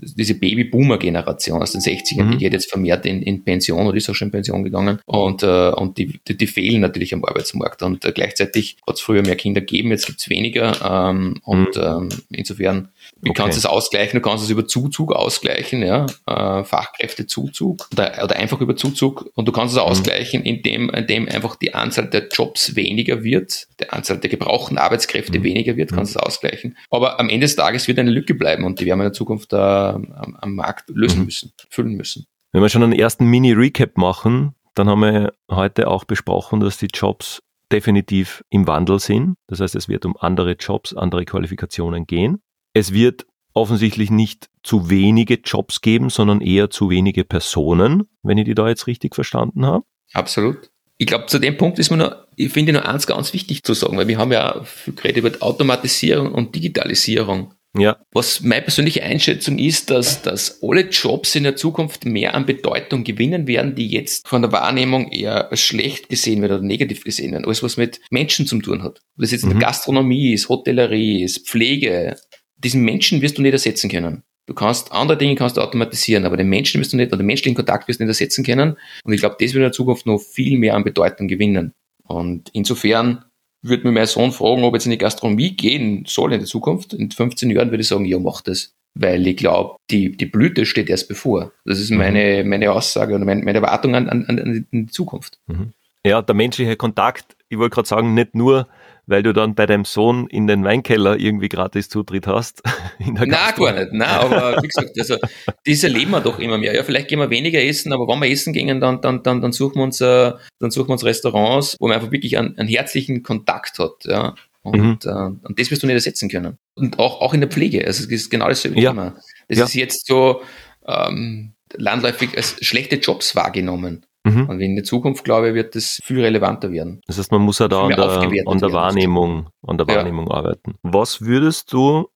[0.00, 2.30] diese Baby-Boomer-Generation aus den 60ern, mhm.
[2.32, 5.42] die geht jetzt vermehrt in, in Pension oder ist auch schon in Pension gegangen und,
[5.42, 9.22] äh, und die, die, die, fehlen natürlich am Arbeitsmarkt und äh, gleichzeitig hat es früher
[9.22, 11.82] mehr Kinder gegeben, jetzt gibt es weniger ähm, und mhm.
[11.82, 12.88] ähm, insofern
[13.22, 13.42] wie okay.
[13.42, 14.20] kannst du es ausgleichen?
[14.20, 19.46] Du kannst es über Zuzug ausgleichen, ja, äh, Fachkräftezuzug oder, oder einfach über Zuzug und
[19.46, 19.88] du kannst es mhm.
[19.88, 25.38] ausgleichen, indem, indem einfach die Anzahl der Jobs weniger wird, die Anzahl der gebrauchten Arbeitskräfte
[25.38, 25.44] mhm.
[25.44, 26.76] weniger wird, kannst du es ausgleichen.
[26.90, 29.14] Aber am Ende des Tages wird eine Lücke bleiben und die werden wir in der
[29.14, 31.24] Zukunft äh, am, am, Markt lösen mhm.
[31.26, 32.26] müssen, füllen müssen.
[32.52, 36.88] Wenn wir schon einen ersten Mini-Recap machen, dann haben wir heute auch besprochen, dass die
[36.92, 39.36] Jobs definitiv im Wandel sind.
[39.46, 42.40] Das heißt, es wird um andere Jobs, andere Qualifikationen gehen.
[42.74, 48.44] Es wird offensichtlich nicht zu wenige Jobs geben, sondern eher zu wenige Personen, wenn ich
[48.44, 49.84] die da jetzt richtig verstanden habe.
[50.12, 50.70] Absolut.
[50.98, 53.74] Ich glaube, zu dem Punkt ist mir noch, ich finde nur eins ganz wichtig zu
[53.74, 57.54] sagen, weil wir haben ja viel geredet über Automatisierung und Digitalisierung.
[57.78, 57.98] Ja.
[58.12, 63.04] Was meine persönliche Einschätzung ist, dass, dass alle Jobs in der Zukunft mehr an Bedeutung
[63.04, 67.44] gewinnen werden, die jetzt von der Wahrnehmung eher schlecht gesehen werden oder negativ gesehen werden.
[67.44, 68.98] Alles, was mit Menschen zu tun hat.
[68.98, 69.60] Ob das jetzt mhm.
[69.60, 72.16] Gastronomie ist, Hotellerie ist, Pflege,
[72.56, 74.24] diesen Menschen wirst du nicht ersetzen können.
[74.46, 77.26] Du kannst andere Dinge kannst du automatisieren, aber den Menschen wirst du nicht, oder den
[77.26, 78.76] menschlichen Kontakt wirst du nicht ersetzen können.
[79.04, 81.72] Und ich glaube, das wird in der Zukunft noch viel mehr an Bedeutung gewinnen.
[82.02, 83.24] Und insofern
[83.62, 86.94] würde mir mein Sohn fragen, ob jetzt in die Gastronomie gehen soll in der Zukunft.
[86.94, 88.72] In 15 Jahren würde ich sagen, ja, mach das.
[88.94, 91.52] Weil ich glaube, die, die Blüte steht erst bevor.
[91.64, 91.98] Das ist mhm.
[91.98, 95.38] meine, meine Aussage und meine, meine Erwartung an, an, an die Zukunft.
[95.46, 95.72] Mhm.
[96.04, 98.66] Ja, der menschliche Kontakt, ich wollte gerade sagen, nicht nur
[99.10, 102.62] weil du dann bei deinem Sohn in den Weinkeller irgendwie gratis Zutritt hast.
[102.98, 103.92] In der Nein, gar nicht.
[103.92, 105.16] Nein, aber wie gesagt, also,
[105.64, 106.74] das erleben wir doch immer mehr.
[106.74, 109.52] Ja, vielleicht gehen wir weniger essen, aber wenn wir essen gehen, dann, dann, dann, dann
[109.52, 112.68] suchen wir uns, äh, dann suchen wir uns Restaurants, wo man einfach wirklich einen, einen
[112.68, 114.34] herzlichen Kontakt hat, ja.
[114.62, 115.10] Und, mhm.
[115.10, 116.58] äh, und das wirst du nicht ersetzen können.
[116.74, 117.84] Und auch, auch in der Pflege.
[117.86, 118.90] Also, es ist genau dasselbe ja.
[118.90, 119.16] Thema.
[119.48, 119.64] Das ja.
[119.64, 120.42] ist jetzt so,
[120.86, 124.06] ähm, landläufig als schlechte Jobs wahrgenommen.
[124.24, 124.48] Mhm.
[124.48, 127.00] Und in der Zukunft, glaube ich, wird das viel relevanter werden.
[127.06, 130.34] Das heißt, man muss ja da an der, an der Wahrnehmung, an der Wahrnehmung ja.
[130.34, 130.74] arbeiten.
[130.82, 132.08] Was würdest du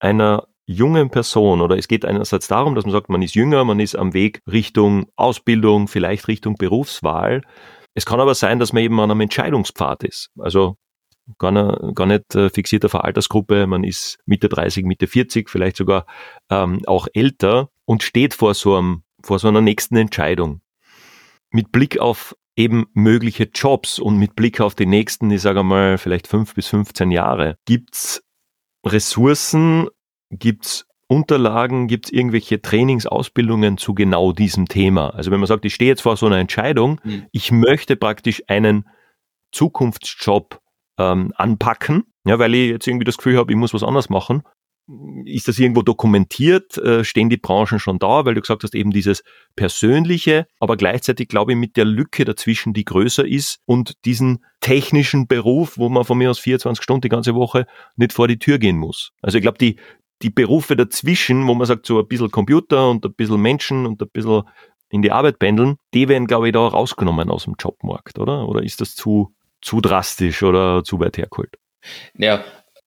[0.00, 3.80] einer jungen Person oder es geht einerseits darum, dass man sagt, man ist jünger, man
[3.80, 7.42] ist am Weg Richtung Ausbildung, vielleicht Richtung Berufswahl.
[7.94, 10.30] Es kann aber sein, dass man eben an einem Entscheidungspfad ist.
[10.38, 10.76] Also
[11.38, 15.48] gar nicht, gar nicht äh, fixiert auf eine Altersgruppe, man ist Mitte 30, Mitte 40,
[15.48, 16.06] vielleicht sogar
[16.50, 20.61] ähm, auch älter und steht vor so, einem, vor so einer nächsten Entscheidung
[21.52, 25.98] mit Blick auf eben mögliche Jobs und mit Blick auf die nächsten, ich sage mal,
[25.98, 28.22] vielleicht fünf bis 15 Jahre, gibt's
[28.84, 29.88] Ressourcen,
[30.30, 35.10] gibt's Unterlagen, gibt's irgendwelche Trainingsausbildungen zu genau diesem Thema?
[35.10, 37.26] Also wenn man sagt, ich stehe jetzt vor so einer Entscheidung, mhm.
[37.32, 38.88] ich möchte praktisch einen
[39.52, 40.60] Zukunftsjob
[40.98, 44.42] ähm, anpacken, ja, weil ich jetzt irgendwie das Gefühl habe, ich muss was anderes machen
[45.24, 46.76] ist das irgendwo dokumentiert?
[46.78, 48.24] Äh, stehen die Branchen schon da?
[48.24, 49.22] Weil du gesagt hast, eben dieses
[49.56, 55.26] Persönliche, aber gleichzeitig glaube ich mit der Lücke dazwischen, die größer ist und diesen technischen
[55.26, 57.66] Beruf, wo man von mir aus 24 Stunden die ganze Woche
[57.96, 59.12] nicht vor die Tür gehen muss.
[59.22, 59.76] Also ich glaube, die,
[60.22, 64.02] die Berufe dazwischen, wo man sagt, so ein bisschen Computer und ein bisschen Menschen und
[64.02, 64.42] ein bisschen
[64.90, 68.46] in die Arbeit pendeln, die werden, glaube ich, da rausgenommen aus dem Jobmarkt, oder?
[68.46, 71.56] Oder ist das zu, zu drastisch oder zu weit hergeholt?
[72.14, 72.44] Ja,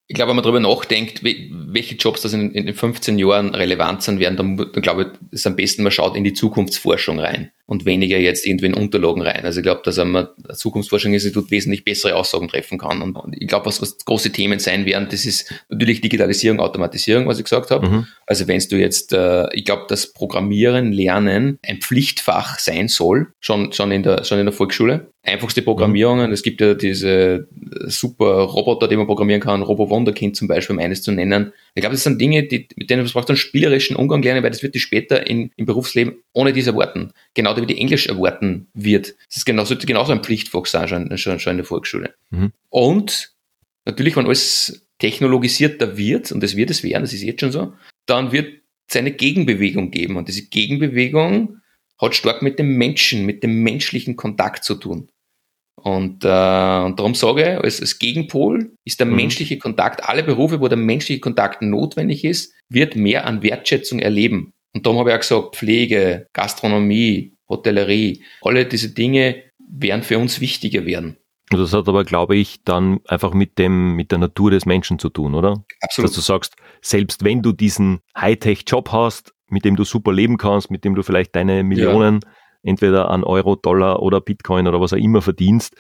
[0.08, 4.20] ich glaube, wenn man darüber nachdenkt, welche Jobs das in, in 15 Jahren relevant sein
[4.20, 7.86] werden, dann, dann glaube ich, ist am besten, man schaut in die Zukunftsforschung rein und
[7.86, 9.44] weniger jetzt irgendwie in Unterlagen rein.
[9.44, 13.02] Also ich glaube, dass ein Zukunftsforschungsinstitut wesentlich bessere Aussagen treffen kann.
[13.02, 17.40] Und, ich glaube, was, was große Themen sein werden, das ist natürlich Digitalisierung, Automatisierung, was
[17.40, 17.88] ich gesagt habe.
[17.88, 18.08] Mhm.
[18.28, 23.74] Also wenn du jetzt, äh, ich glaube, dass Programmieren, Lernen ein Pflichtfach sein soll, schon,
[23.74, 25.08] schon, in, der, schon in der Volksschule.
[25.24, 27.48] Einfachste Programmierungen, es gibt ja diese
[27.88, 31.52] super Roboter, die man programmieren kann, Robo Wonderkind zum Beispiel, um eines zu nennen.
[31.74, 34.52] Ich glaube, das sind Dinge, die, mit denen man braucht einen spielerischen Umgang lernen, weil
[34.52, 38.08] das wird dich später in, im Berufsleben ohne diese Worten genau genau wie die Englisch
[38.08, 39.16] erwarten wird.
[39.28, 42.14] Das ist genauso, genauso ein Pflichtfach sein, schon, schon, schon in der Volksschule.
[42.30, 42.52] Mhm.
[42.70, 43.34] Und
[43.86, 47.74] natürlich, wenn alles technologisierter wird, und das wird es werden, das ist jetzt schon so,
[48.06, 50.16] dann wird es eine Gegenbewegung geben.
[50.18, 51.62] Und diese Gegenbewegung
[52.00, 55.10] hat stark mit dem Menschen, mit dem menschlichen Kontakt zu tun.
[55.76, 59.18] Und, äh, und darum sage ich, als, als Gegenpol ist der mhm.
[59.18, 64.54] menschliche Kontakt, alle Berufe, wo der menschliche Kontakt notwendig ist, wird mehr an Wertschätzung erleben.
[64.74, 70.40] Und darum habe ich auch gesagt, Pflege, Gastronomie, Hotellerie, alle diese Dinge werden für uns
[70.42, 71.18] wichtiger werden.
[71.50, 75.10] Das hat aber, glaube ich, dann einfach mit dem, mit der Natur des Menschen zu
[75.10, 75.64] tun, oder?
[75.82, 76.10] Absolut.
[76.10, 80.72] Dass du sagst, selbst wenn du diesen Hightech-Job hast, mit dem du super leben kannst,
[80.72, 82.30] mit dem du vielleicht deine Millionen ja.
[82.64, 85.76] entweder an Euro, Dollar oder Bitcoin oder was auch immer verdienst,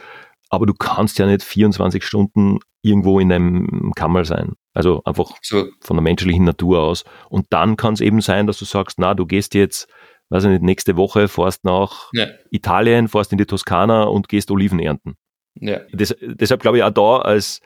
[0.49, 4.53] aber du kannst ja nicht 24 Stunden irgendwo in einem Kammer sein.
[4.74, 5.68] Also einfach so.
[5.82, 7.03] von der menschlichen Natur aus.
[7.30, 9.88] Und dann kann es eben sein, dass du sagst, na, du gehst jetzt,
[10.30, 12.28] weiß ich nicht, nächste Woche, fährst nach ja.
[12.52, 15.16] Italien, fährst in die Toskana und gehst Oliven ernten.
[15.60, 15.82] Ja.
[15.92, 17.62] Das, deshalb glaube ich auch da als,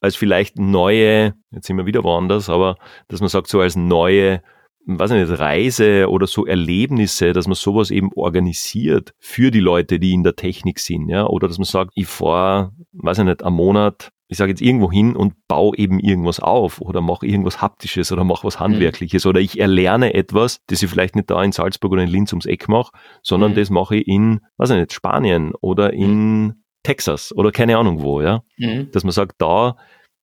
[0.00, 2.76] als vielleicht neue, jetzt sind wir wieder woanders, aber
[3.08, 4.42] dass man sagt, so als neue
[4.86, 10.12] weiß nicht, Reise oder so Erlebnisse, dass man sowas eben organisiert für die Leute, die
[10.12, 13.54] in der Technik sind, ja, oder dass man sagt, ich fahre, weiß ich nicht, am
[13.54, 18.12] Monat, ich sage jetzt irgendwo hin und baue eben irgendwas auf oder mache irgendwas Haptisches
[18.12, 18.64] oder mache was mhm.
[18.64, 19.28] Handwerkliches mhm.
[19.28, 22.46] oder ich erlerne etwas, das ich vielleicht nicht da in Salzburg oder in Linz ums
[22.46, 23.56] Eck mache, sondern mhm.
[23.56, 26.54] das mache ich in, weiß ich nicht, Spanien oder in mhm.
[26.82, 28.90] Texas oder keine Ahnung wo, ja, mhm.
[28.92, 29.76] dass man sagt, da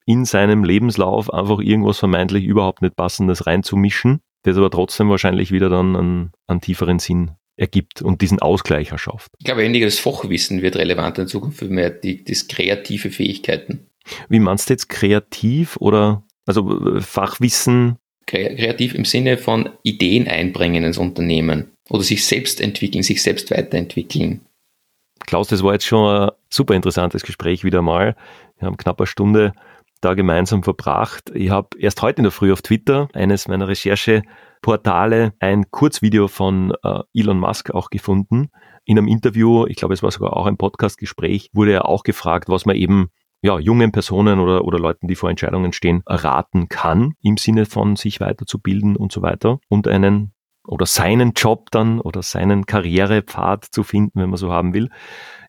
[0.05, 5.69] in seinem Lebenslauf einfach irgendwas vermeintlich überhaupt nicht passendes reinzumischen das aber trotzdem wahrscheinlich wieder
[5.69, 9.31] dann einen, einen tieferen Sinn ergibt und diesen Ausgleich erschafft.
[9.39, 13.89] Ich glaube, weniger das Fachwissen wird relevant in Zukunft, für mehr die das kreative Fähigkeiten.
[14.29, 17.97] Wie meinst du jetzt kreativ oder also äh, Fachwissen?
[18.25, 24.41] Kreativ im Sinne von Ideen einbringen ins Unternehmen oder sich selbst entwickeln, sich selbst weiterentwickeln.
[25.25, 28.15] Klaus, das war jetzt schon ein super interessantes Gespräch wieder mal.
[28.59, 29.53] Wir haben knapp eine Stunde
[30.01, 31.31] da gemeinsam verbracht.
[31.33, 36.73] Ich habe erst heute in der Früh auf Twitter, eines meiner Rechercheportale, ein Kurzvideo von
[36.83, 38.49] äh, Elon Musk auch gefunden.
[38.85, 42.47] In einem Interview, ich glaube, es war sogar auch ein Podcastgespräch, wurde er auch gefragt,
[42.49, 43.09] was man eben
[43.41, 47.95] ja, jungen Personen oder, oder Leuten, die vor Entscheidungen stehen, raten kann, im Sinne von
[47.95, 50.33] sich weiterzubilden und so weiter und einen
[50.67, 54.89] oder seinen Job dann oder seinen Karrierepfad zu finden, wenn man so haben will.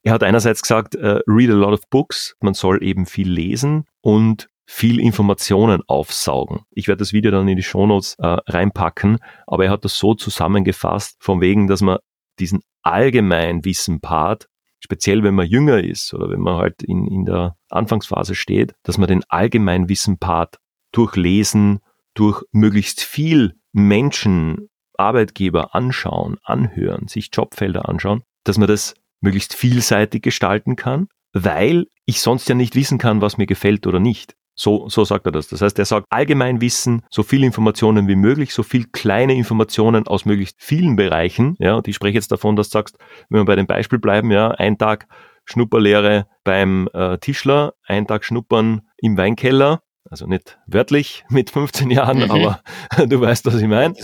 [0.03, 3.84] Er hat einerseits gesagt, uh, read a lot of books, man soll eben viel lesen
[4.01, 6.61] und viel Informationen aufsaugen.
[6.70, 10.14] Ich werde das Video dann in die Shownotes äh, reinpacken, aber er hat das so
[10.14, 11.99] zusammengefasst, von wegen, dass man
[12.39, 14.47] diesen Allgemeinwissen-Part,
[14.80, 18.98] speziell wenn man jünger ist oder wenn man halt in, in der Anfangsphase steht, dass
[18.98, 20.56] man den Allgemeinwissen-Part
[20.92, 21.80] durch Lesen,
[22.14, 24.68] durch möglichst viel Menschen,
[24.98, 32.20] Arbeitgeber anschauen, anhören, sich Jobfelder anschauen, dass man das möglichst vielseitig gestalten kann, weil ich
[32.20, 34.34] sonst ja nicht wissen kann, was mir gefällt oder nicht.
[34.61, 35.46] So, so sagt er das.
[35.46, 40.24] Das heißt, er sagt Allgemeinwissen, so viele Informationen wie möglich, so viel kleine Informationen aus
[40.24, 41.54] möglichst vielen Bereichen.
[41.61, 42.98] Ja, und ich spreche jetzt davon, dass du sagst,
[43.28, 45.06] wenn wir bei dem Beispiel bleiben, ja, ein Tag
[45.44, 49.80] Schnupperlehre beim äh, Tischler, ein Tag Schnuppern im Weinkeller,
[50.11, 52.30] also nicht wörtlich mit 15 Jahren, mhm.
[52.32, 52.61] aber
[53.06, 53.94] du weißt, was ich meine.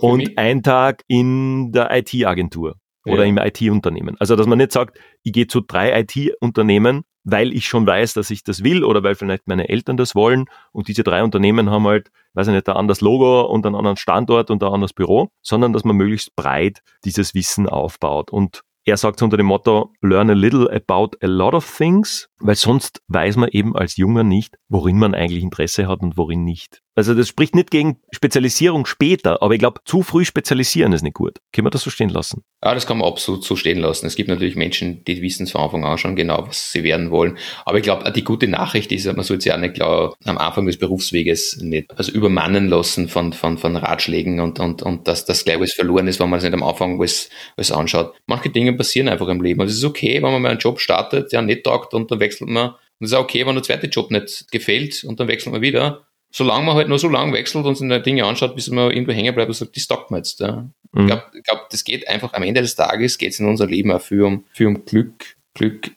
[0.00, 3.30] Und ein Tag in der IT-Agentur oder ja.
[3.30, 4.16] im IT-Unternehmen.
[4.18, 8.30] Also, dass man nicht sagt, ich gehe zu drei IT-Unternehmen, weil ich schon weiß, dass
[8.30, 11.86] ich das will oder weil vielleicht meine Eltern das wollen und diese drei Unternehmen haben
[11.86, 15.28] halt, weiß ich nicht, ein anderes Logo und einen anderen Standort und ein anderes Büro,
[15.42, 20.30] sondern dass man möglichst breit dieses Wissen aufbaut und er sagt unter dem Motto, learn
[20.30, 24.56] a little about a lot of things, weil sonst weiß man eben als Junger nicht,
[24.68, 26.80] worin man eigentlich Interesse hat und worin nicht.
[26.96, 31.14] Also das spricht nicht gegen Spezialisierung später, aber ich glaube, zu früh spezialisieren ist nicht
[31.14, 31.38] gut.
[31.52, 32.42] Können wir das so stehen lassen?
[32.64, 34.06] Ja, das kann man absolut so stehen lassen.
[34.06, 37.38] Es gibt natürlich Menschen, die wissen von Anfang an schon genau, was sie werden wollen.
[37.64, 40.66] Aber ich glaube, die gute Nachricht ist, man sollte sich auch nicht klar am Anfang
[40.66, 45.44] des Berufsweges nicht also übermannen lassen von, von, von Ratschlägen und, und, und dass das
[45.44, 48.14] gleich alles verloren ist, wenn man es nicht am Anfang alles, alles anschaut.
[48.26, 49.60] Manche Dinge passieren einfach im Leben.
[49.60, 52.20] Also es ist okay, wenn man mal einen Job startet, der nicht taugt und dann
[52.20, 52.70] wechselt man.
[52.70, 55.62] Und es ist auch okay, wenn der zweite Job nicht gefällt und dann wechselt man
[55.62, 59.12] wieder solange man halt nur so lange wechselt und sich Dinge anschaut, bis man irgendwo
[59.12, 60.40] hängen bleibt und sagt, das taugt mir jetzt.
[60.40, 60.68] Ja.
[60.92, 61.00] Mhm.
[61.00, 63.90] Ich glaube, glaub, das geht einfach am Ende des Tages, geht es in unser Leben
[63.90, 65.90] auch für um, für um Glück, Glück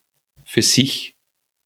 [0.43, 1.15] für sich.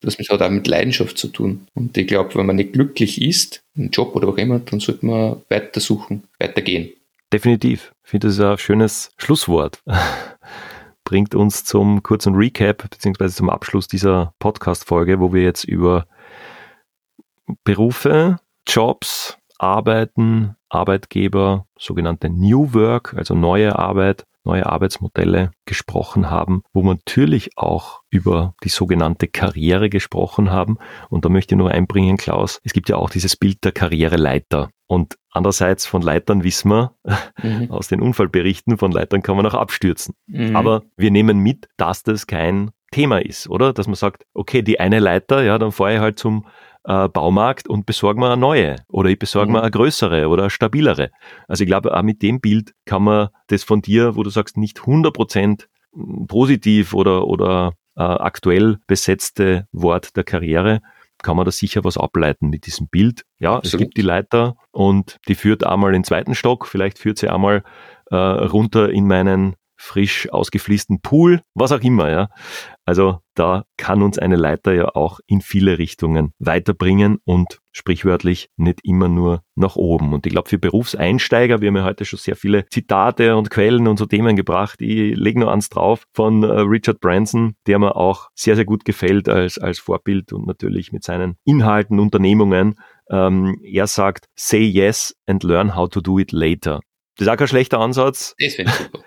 [0.02, 1.68] Das hat auch mit Leidenschaft zu tun.
[1.74, 5.06] Und ich glaube, wenn man nicht glücklich ist, im Job oder auch immer, dann sollte
[5.06, 6.92] man weiter suchen, weitergehen.
[7.34, 7.94] Definitiv.
[8.04, 9.82] Ich finde das ein schönes Schlusswort.
[11.04, 16.06] Bringt uns zum kurzen Recap beziehungsweise zum Abschluss dieser Podcast-Folge, wo wir jetzt über
[17.64, 26.82] Berufe, Jobs, Arbeiten, Arbeitgeber, sogenannte New Work, also neue Arbeit, neue Arbeitsmodelle gesprochen haben, wo
[26.82, 30.78] wir natürlich auch über die sogenannte Karriere gesprochen haben.
[31.10, 34.70] Und da möchte ich nur einbringen, Klaus, es gibt ja auch dieses Bild der Karriereleiter.
[34.88, 36.96] Und andererseits von Leitern wissen wir
[37.44, 37.70] mhm.
[37.72, 40.16] aus den Unfallberichten, von Leitern kann man auch abstürzen.
[40.28, 40.56] Mhm.
[40.56, 43.74] Aber wir nehmen mit, dass das kein Thema ist, oder?
[43.74, 46.46] Dass man sagt, okay, die eine Leiter, ja, dann fahre ich halt zum
[46.88, 49.54] äh, Baumarkt und besorge mir eine neue oder ich besorge mhm.
[49.54, 51.12] mir eine größere oder eine stabilere.
[51.48, 54.58] Also ich glaube, auch mit dem Bild kann man das von dir, wo du sagst,
[54.58, 55.66] nicht 100%
[56.28, 60.82] positiv oder, oder äh, aktuell besetzte Wort der Karriere,
[61.24, 63.26] kann man da sicher was ableiten mit diesem Bild.
[63.40, 63.74] Ja, Absolut.
[63.74, 67.28] es gibt die Leiter und die führt einmal in den zweiten Stock, vielleicht führt sie
[67.28, 67.64] einmal
[68.12, 72.30] äh, runter in meinen frisch ausgefließten Pool, was auch immer, ja.
[72.86, 78.80] Also da kann uns eine Leiter ja auch in viele Richtungen weiterbringen und sprichwörtlich nicht
[78.84, 80.14] immer nur nach oben.
[80.14, 83.88] Und ich glaube, für Berufseinsteiger, wir haben ja heute schon sehr viele Zitate und Quellen
[83.88, 84.82] und so Themen gebracht.
[84.82, 88.86] Ich lege nur eins drauf von äh, Richard Branson, der mir auch sehr, sehr gut
[88.86, 92.80] gefällt als, als Vorbild und natürlich mit seinen Inhalten, Unternehmungen.
[93.10, 96.80] Ähm, er sagt, say yes and learn how to do it later.
[97.18, 98.34] Das ist auch kein schlechter Ansatz.
[98.40, 99.00] Das finde ich super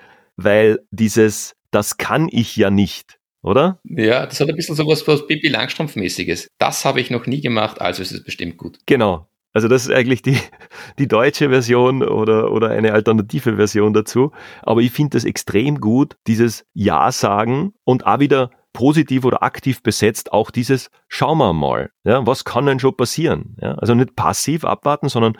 [0.44, 3.80] weil dieses, das kann ich ja nicht, oder?
[3.84, 6.48] Ja, das hat ein bisschen so was, was Bibi Langstrumpf-mäßiges.
[6.58, 8.78] Das habe ich noch nie gemacht, also ist es bestimmt gut.
[8.86, 9.26] Genau.
[9.52, 10.38] Also das ist eigentlich die,
[10.98, 14.32] die deutsche Version oder, oder eine alternative Version dazu.
[14.62, 19.82] Aber ich finde das extrem gut, dieses Ja sagen und auch wieder positiv oder aktiv
[19.82, 23.56] besetzt, auch dieses Schauen wir mal, ja, was kann denn schon passieren?
[23.60, 25.36] Ja, also nicht passiv abwarten, sondern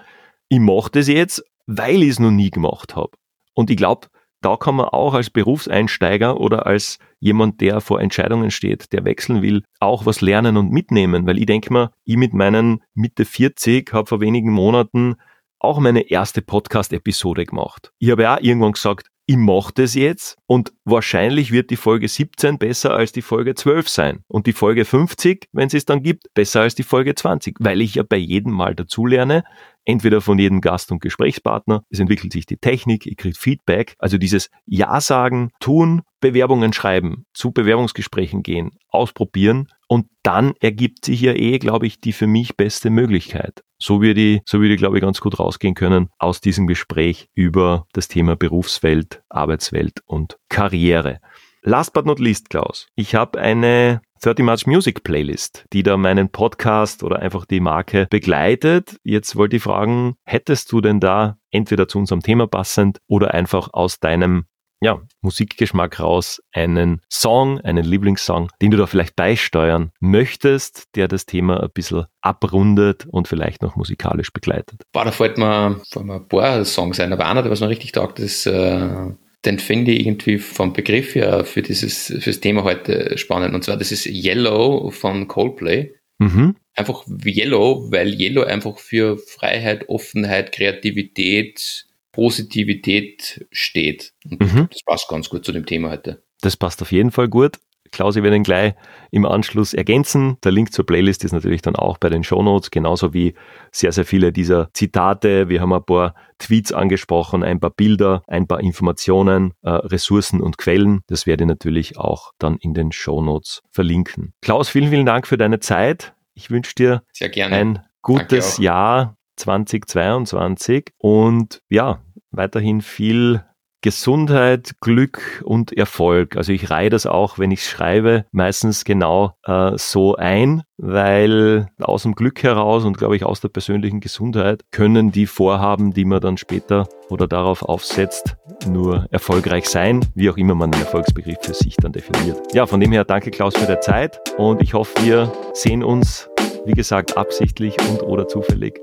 [0.49, 3.13] ich mache das jetzt, weil ich es noch nie gemacht habe.
[3.55, 4.09] Und ich glaube,
[4.41, 9.43] da kann man auch als Berufseinsteiger oder als jemand, der vor Entscheidungen steht, der wechseln
[9.43, 11.27] will, auch was lernen und mitnehmen.
[11.27, 15.17] Weil ich denke mal, ich mit meinen Mitte 40 habe vor wenigen Monaten
[15.59, 17.93] auch meine erste Podcast-Episode gemacht.
[17.99, 22.59] Ich habe ja irgendwann gesagt, ich mache das jetzt und wahrscheinlich wird die Folge 17
[22.59, 24.25] besser als die Folge 12 sein.
[24.27, 27.81] Und die Folge 50, wenn es es dann gibt, besser als die Folge 20, weil
[27.81, 29.45] ich ja bei jedem Mal dazulerne,
[29.85, 34.19] entweder von jedem Gast und Gesprächspartner, es entwickelt sich die Technik, ich kriege Feedback, also
[34.19, 39.69] dieses Ja sagen, tun, Bewerbungen schreiben, zu Bewerbungsgesprächen gehen, ausprobieren.
[39.87, 43.63] Und dann ergibt sich ja eh, glaube ich, die für mich beste Möglichkeit.
[43.83, 47.31] So würde ich, so würde ich, glaube ich, ganz gut rausgehen können aus diesem Gespräch
[47.35, 51.19] über das Thema Berufswelt, Arbeitswelt und Karriere.
[51.63, 56.31] Last but not least, Klaus, ich habe eine 30 March Music Playlist, die da meinen
[56.31, 58.97] Podcast oder einfach die Marke begleitet.
[59.03, 63.71] Jetzt wollte ich fragen, hättest du denn da entweder zu unserem Thema passend oder einfach
[63.73, 64.45] aus deinem
[64.81, 71.27] ja, Musikgeschmack raus einen Song, einen Lieblingssong, den du da vielleicht beisteuern möchtest, der das
[71.27, 74.83] Thema ein bisschen abrundet und vielleicht noch musikalisch begleitet?
[74.93, 77.69] Boah, da fällt mir, fällt mir ein paar Songs ein, aber einer, der was mir
[77.69, 79.11] richtig taugt, ist äh,
[79.45, 83.55] den finde ich irgendwie vom Begriff her für dieses fürs Thema heute spannend.
[83.55, 85.95] Und zwar, das ist Yellow von Coldplay.
[86.19, 86.57] Mhm.
[86.75, 94.13] Einfach Yellow, weil Yellow einfach für Freiheit, Offenheit, Kreativität, Positivität steht.
[94.25, 94.69] Mhm.
[94.71, 96.23] das passt ganz gut zu dem Thema heute.
[96.41, 97.59] Das passt auf jeden Fall gut.
[97.93, 98.75] Klaus, ich werde ihn gleich
[99.11, 100.37] im Anschluss ergänzen.
[100.45, 103.35] Der Link zur Playlist ist natürlich dann auch bei den Shownotes, genauso wie
[103.73, 105.49] sehr, sehr viele dieser Zitate.
[105.49, 110.57] Wir haben ein paar Tweets angesprochen, ein paar Bilder, ein paar Informationen, äh, Ressourcen und
[110.57, 111.01] Quellen.
[111.09, 114.35] Das werde ich natürlich auch dann in den Shownotes verlinken.
[114.41, 116.15] Klaus, vielen, vielen Dank für deine Zeit.
[116.35, 117.03] Ich wünsche dir
[117.37, 123.43] ein gutes Jahr 2022 und ja, weiterhin viel
[123.83, 126.37] Gesundheit, Glück und Erfolg.
[126.37, 132.03] Also ich reihe das auch, wenn ich schreibe, meistens genau äh, so ein, weil aus
[132.03, 136.21] dem Glück heraus und glaube ich aus der persönlichen Gesundheit können die Vorhaben, die man
[136.21, 138.37] dann später oder darauf aufsetzt,
[138.67, 142.39] nur erfolgreich sein, wie auch immer man den Erfolgsbegriff für sich dann definiert.
[142.53, 146.29] Ja, von dem her danke Klaus für die Zeit und ich hoffe, wir sehen uns,
[146.67, 148.79] wie gesagt, absichtlich und oder zufällig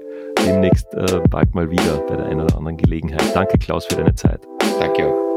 [0.45, 3.23] demnächst äh, bald mal wieder bei der einen oder anderen Gelegenheit.
[3.35, 4.41] Danke Klaus für deine Zeit.
[4.79, 5.27] Danke auch.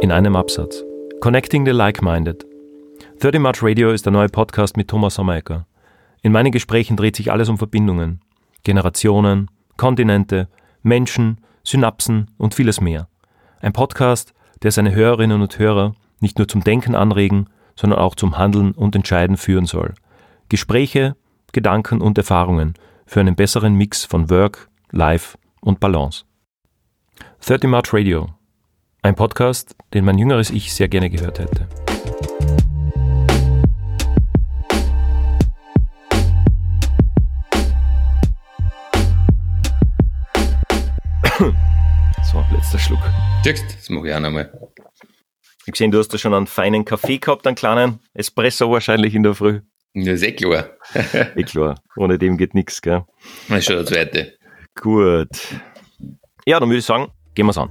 [0.00, 0.84] In einem Absatz.
[1.20, 2.46] Connecting the Like-Minded.
[3.20, 5.66] 30 March Radio ist der neue Podcast mit Thomas Sommerecker.
[6.22, 8.20] In meinen Gesprächen dreht sich alles um Verbindungen.
[8.62, 10.48] Generationen, Kontinente,
[10.82, 13.08] Menschen, Synapsen und vieles mehr.
[13.60, 17.48] Ein Podcast, der seine Hörerinnen und Hörer nicht nur zum Denken anregen,
[17.78, 19.94] sondern auch zum Handeln und Entscheiden führen soll.
[20.48, 21.14] Gespräche,
[21.52, 22.74] Gedanken und Erfahrungen
[23.06, 26.24] für einen besseren Mix von Work, Life und Balance.
[27.46, 28.30] 30 March Radio.
[29.02, 31.68] Ein Podcast, den mein jüngeres Ich sehr gerne gehört hätte.
[42.68, 43.00] jetzt der Schluck.
[43.44, 44.50] Siehst das mache ich auch nochmal.
[45.68, 49.14] Ich habe gesehen, du hast da schon einen feinen Kaffee gehabt, einen kleinen Espresso wahrscheinlich
[49.14, 49.60] in der Früh.
[49.92, 50.70] Ja, ist eh klar.
[51.36, 53.04] eh klar, ohne dem geht nichts, gell?
[53.50, 54.32] Das ist schon der zweite.
[54.74, 55.28] Gut.
[56.46, 57.70] Ja, dann würde ich sagen, gehen wir's an.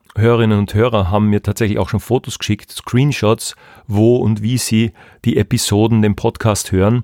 [0.15, 3.55] Hörerinnen und Hörer haben mir tatsächlich auch schon Fotos geschickt, Screenshots,
[3.87, 4.91] wo und wie sie
[5.23, 7.03] die Episoden, den Podcast hören.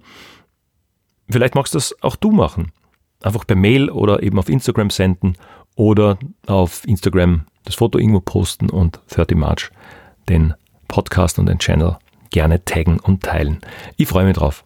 [1.30, 2.72] Vielleicht magst du das auch du machen.
[3.22, 5.38] Einfach per Mail oder eben auf Instagram senden
[5.76, 9.72] oder auf Instagram das Foto irgendwo posten und 30 March
[10.30, 10.54] den
[10.88, 11.98] Podcast und den Channel
[12.32, 13.60] gerne taggen und teilen.
[13.96, 14.66] Ich freue mich drauf.